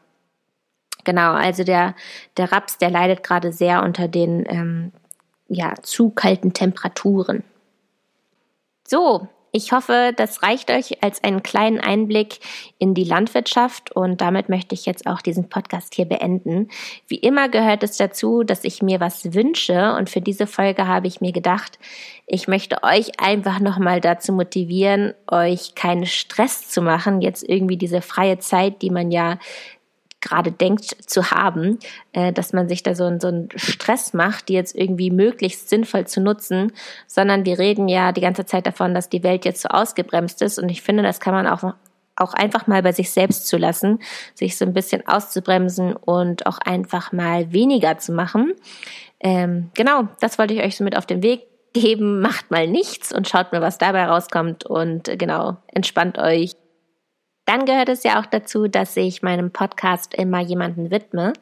Genau, 1.05 1.33
also 1.33 1.63
der, 1.63 1.95
der 2.39 2.51
Raps, 2.53 2.79
der 2.79 2.89
leidet 2.89 3.23
gerade 3.23 3.53
sehr 3.53 3.83
unter 3.83 4.09
den 4.09 4.47
ähm, 4.49 4.93
ja, 5.49 5.75
zu 5.83 6.09
kalten 6.09 6.55
Temperaturen. 6.55 7.45
So, 8.87 9.29
ich 9.53 9.73
hoffe, 9.73 10.13
das 10.17 10.43
reicht 10.43 10.71
euch 10.71 11.03
als 11.03 11.25
einen 11.25 11.43
kleinen 11.43 11.81
Einblick 11.81 12.41
in 12.79 12.95
die 12.95 13.05
Landwirtschaft 13.05 13.93
und 13.93 14.21
damit 14.21 14.49
möchte 14.49 14.75
ich 14.75 14.87
jetzt 14.87 15.07
auch 15.07 15.23
diesen 15.23 15.49
Podcast 15.49 15.95
hier 15.95 16.05
beenden. 16.05 16.69
Wie 17.07 17.17
immer 17.17 17.49
gehört 17.49 17.83
es 17.83 17.97
dazu, 17.97 18.43
dass 18.43 18.65
ich 18.65 18.83
mir 18.83 19.01
was 19.01 19.35
wünsche 19.35 19.95
und 19.95 20.11
für 20.11 20.21
diese 20.21 20.47
Folge 20.47 20.87
habe 20.87 21.07
ich 21.07 21.21
mir 21.21 21.33
gedacht, 21.33 21.79
ich 22.27 22.47
möchte 22.47 22.83
euch 22.83 23.21
einfach 23.21 23.59
nochmal 23.59 24.01
dazu 24.01 24.33
motivieren, 24.33 25.15
euch 25.31 25.75
keinen 25.75 26.05
Stress 26.05 26.69
zu 26.69 26.83
machen, 26.83 27.23
jetzt 27.23 27.49
irgendwie 27.49 27.79
diese 27.79 28.03
freie 28.03 28.39
Zeit, 28.39 28.83
die 28.83 28.91
man 28.91 29.11
ja 29.11 29.39
gerade 30.21 30.53
denkt 30.53 30.85
zu 30.85 31.31
haben, 31.31 31.79
äh, 32.13 32.33
dass 32.33 32.53
man 32.53 32.69
sich 32.69 32.83
da 32.83 32.95
so, 32.95 33.11
so 33.19 33.29
einen 33.29 33.49
Stress 33.55 34.15
macht, 34.15 34.49
die 34.49 34.55
jetzt 34.55 34.75
irgendwie 34.77 35.11
möglichst 35.11 35.69
sinnvoll 35.69 36.07
zu 36.07 36.21
nutzen, 36.21 36.73
sondern 37.07 37.45
wir 37.45 37.59
reden 37.59 37.89
ja 37.89 38.13
die 38.13 38.21
ganze 38.21 38.45
Zeit 38.45 38.67
davon, 38.67 38.95
dass 38.95 39.09
die 39.09 39.23
Welt 39.23 39.45
jetzt 39.45 39.63
so 39.63 39.69
ausgebremst 39.69 40.43
ist 40.43 40.59
und 40.59 40.69
ich 40.69 40.83
finde, 40.83 41.03
das 41.03 41.21
kann 41.21 41.35
man 41.35 41.47
auch 41.47 41.75
auch 42.21 42.35
einfach 42.35 42.67
mal 42.67 42.83
bei 42.83 42.91
sich 42.91 43.11
selbst 43.13 43.47
zu 43.47 43.57
lassen, 43.57 44.01
sich 44.35 44.57
so 44.57 44.65
ein 44.65 44.73
bisschen 44.73 45.07
auszubremsen 45.07 45.95
und 45.95 46.47
auch 46.47 46.59
einfach 46.59 47.13
mal 47.13 47.53
weniger 47.53 47.99
zu 47.99 48.13
machen. 48.13 48.55
Ähm, 49.21 49.71
genau, 49.75 50.09
das 50.21 50.39
wollte 50.39 50.55
ich 50.55 50.63
euch 50.63 50.77
so 50.77 50.85
mit 50.85 50.97
auf 50.97 51.07
den 51.07 51.23
Weg 51.23 51.43
geben. 51.73 52.21
Macht 52.21 52.51
mal 52.51 52.67
nichts 52.67 53.13
und 53.13 53.29
schaut 53.29 53.53
mal, 53.53 53.61
was 53.61 53.79
dabei 53.79 54.07
rauskommt 54.07 54.65
und 54.67 55.05
genau, 55.19 55.59
entspannt 55.69 56.19
euch. 56.19 56.57
Dann 57.49 57.65
gehört 57.65 57.89
es 57.89 58.03
ja 58.03 58.21
auch 58.21 58.27
dazu, 58.27 58.69
dass 58.69 58.95
ich 58.99 59.23
meinem 59.23 59.51
Podcast 59.51 60.13
immer 60.13 60.41
jemanden 60.41 60.91
widme. 60.91 61.33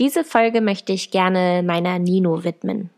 Diese 0.00 0.24
Folge 0.24 0.60
möchte 0.60 0.92
ich 0.92 1.12
gerne 1.12 1.62
meiner 1.64 2.00
Nino 2.00 2.42
widmen. 2.42 2.90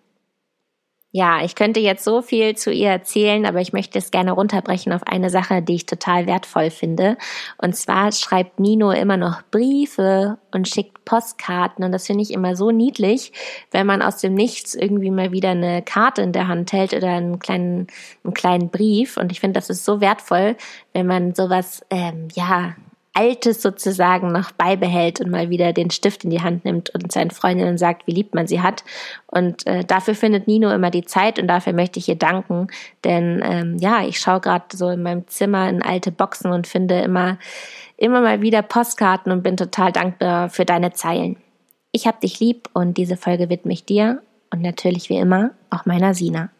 Ja, 1.16 1.44
ich 1.44 1.54
könnte 1.54 1.78
jetzt 1.78 2.02
so 2.02 2.22
viel 2.22 2.56
zu 2.56 2.72
ihr 2.72 2.88
erzählen, 2.88 3.46
aber 3.46 3.60
ich 3.60 3.72
möchte 3.72 4.00
es 4.00 4.10
gerne 4.10 4.32
runterbrechen 4.32 4.92
auf 4.92 5.06
eine 5.06 5.30
Sache, 5.30 5.62
die 5.62 5.76
ich 5.76 5.86
total 5.86 6.26
wertvoll 6.26 6.70
finde. 6.70 7.16
Und 7.56 7.76
zwar 7.76 8.10
schreibt 8.10 8.58
Nino 8.58 8.90
immer 8.90 9.16
noch 9.16 9.42
Briefe 9.52 10.38
und 10.50 10.66
schickt 10.66 11.04
Postkarten. 11.04 11.84
Und 11.84 11.92
das 11.92 12.08
finde 12.08 12.24
ich 12.24 12.32
immer 12.32 12.56
so 12.56 12.72
niedlich, 12.72 13.32
wenn 13.70 13.86
man 13.86 14.02
aus 14.02 14.16
dem 14.16 14.34
Nichts 14.34 14.74
irgendwie 14.74 15.12
mal 15.12 15.30
wieder 15.30 15.50
eine 15.50 15.82
Karte 15.82 16.20
in 16.20 16.32
der 16.32 16.48
Hand 16.48 16.72
hält 16.72 16.92
oder 16.92 17.10
einen 17.10 17.38
kleinen, 17.38 17.86
einen 18.24 18.34
kleinen 18.34 18.70
Brief. 18.70 19.16
Und 19.16 19.30
ich 19.30 19.38
finde, 19.38 19.60
das 19.60 19.70
ist 19.70 19.84
so 19.84 20.00
wertvoll, 20.00 20.56
wenn 20.94 21.06
man 21.06 21.32
sowas, 21.32 21.86
ähm, 21.90 22.26
ja, 22.34 22.74
Altes 23.14 23.62
sozusagen 23.62 24.32
noch 24.32 24.50
beibehält 24.50 25.20
und 25.20 25.30
mal 25.30 25.48
wieder 25.48 25.72
den 25.72 25.90
Stift 25.90 26.24
in 26.24 26.30
die 26.30 26.42
Hand 26.42 26.64
nimmt 26.64 26.90
und 26.90 27.12
seinen 27.12 27.30
Freundinnen 27.30 27.78
sagt, 27.78 28.08
wie 28.08 28.12
lieb 28.12 28.34
man 28.34 28.48
sie 28.48 28.60
hat. 28.60 28.84
Und 29.26 29.66
äh, 29.68 29.84
dafür 29.84 30.16
findet 30.16 30.48
Nino 30.48 30.70
immer 30.72 30.90
die 30.90 31.04
Zeit 31.04 31.38
und 31.38 31.46
dafür 31.46 31.72
möchte 31.72 32.00
ich 32.00 32.08
ihr 32.08 32.16
danken. 32.16 32.66
Denn 33.04 33.40
ähm, 33.44 33.76
ja, 33.78 34.04
ich 34.04 34.18
schaue 34.18 34.40
gerade 34.40 34.64
so 34.72 34.90
in 34.90 35.02
meinem 35.02 35.28
Zimmer 35.28 35.68
in 35.68 35.80
alte 35.82 36.10
Boxen 36.10 36.50
und 36.50 36.66
finde 36.66 37.00
immer, 37.00 37.38
immer 37.96 38.20
mal 38.20 38.42
wieder 38.42 38.62
Postkarten 38.62 39.30
und 39.30 39.44
bin 39.44 39.56
total 39.56 39.92
dankbar 39.92 40.50
für 40.50 40.64
deine 40.64 40.92
Zeilen. 40.92 41.36
Ich 41.92 42.08
hab 42.08 42.20
dich 42.20 42.40
lieb 42.40 42.68
und 42.72 42.98
diese 42.98 43.16
Folge 43.16 43.48
widme 43.48 43.72
ich 43.72 43.84
dir 43.84 44.22
und 44.50 44.60
natürlich 44.60 45.08
wie 45.08 45.18
immer 45.18 45.50
auch 45.70 45.86
meiner 45.86 46.14
Sina. 46.14 46.50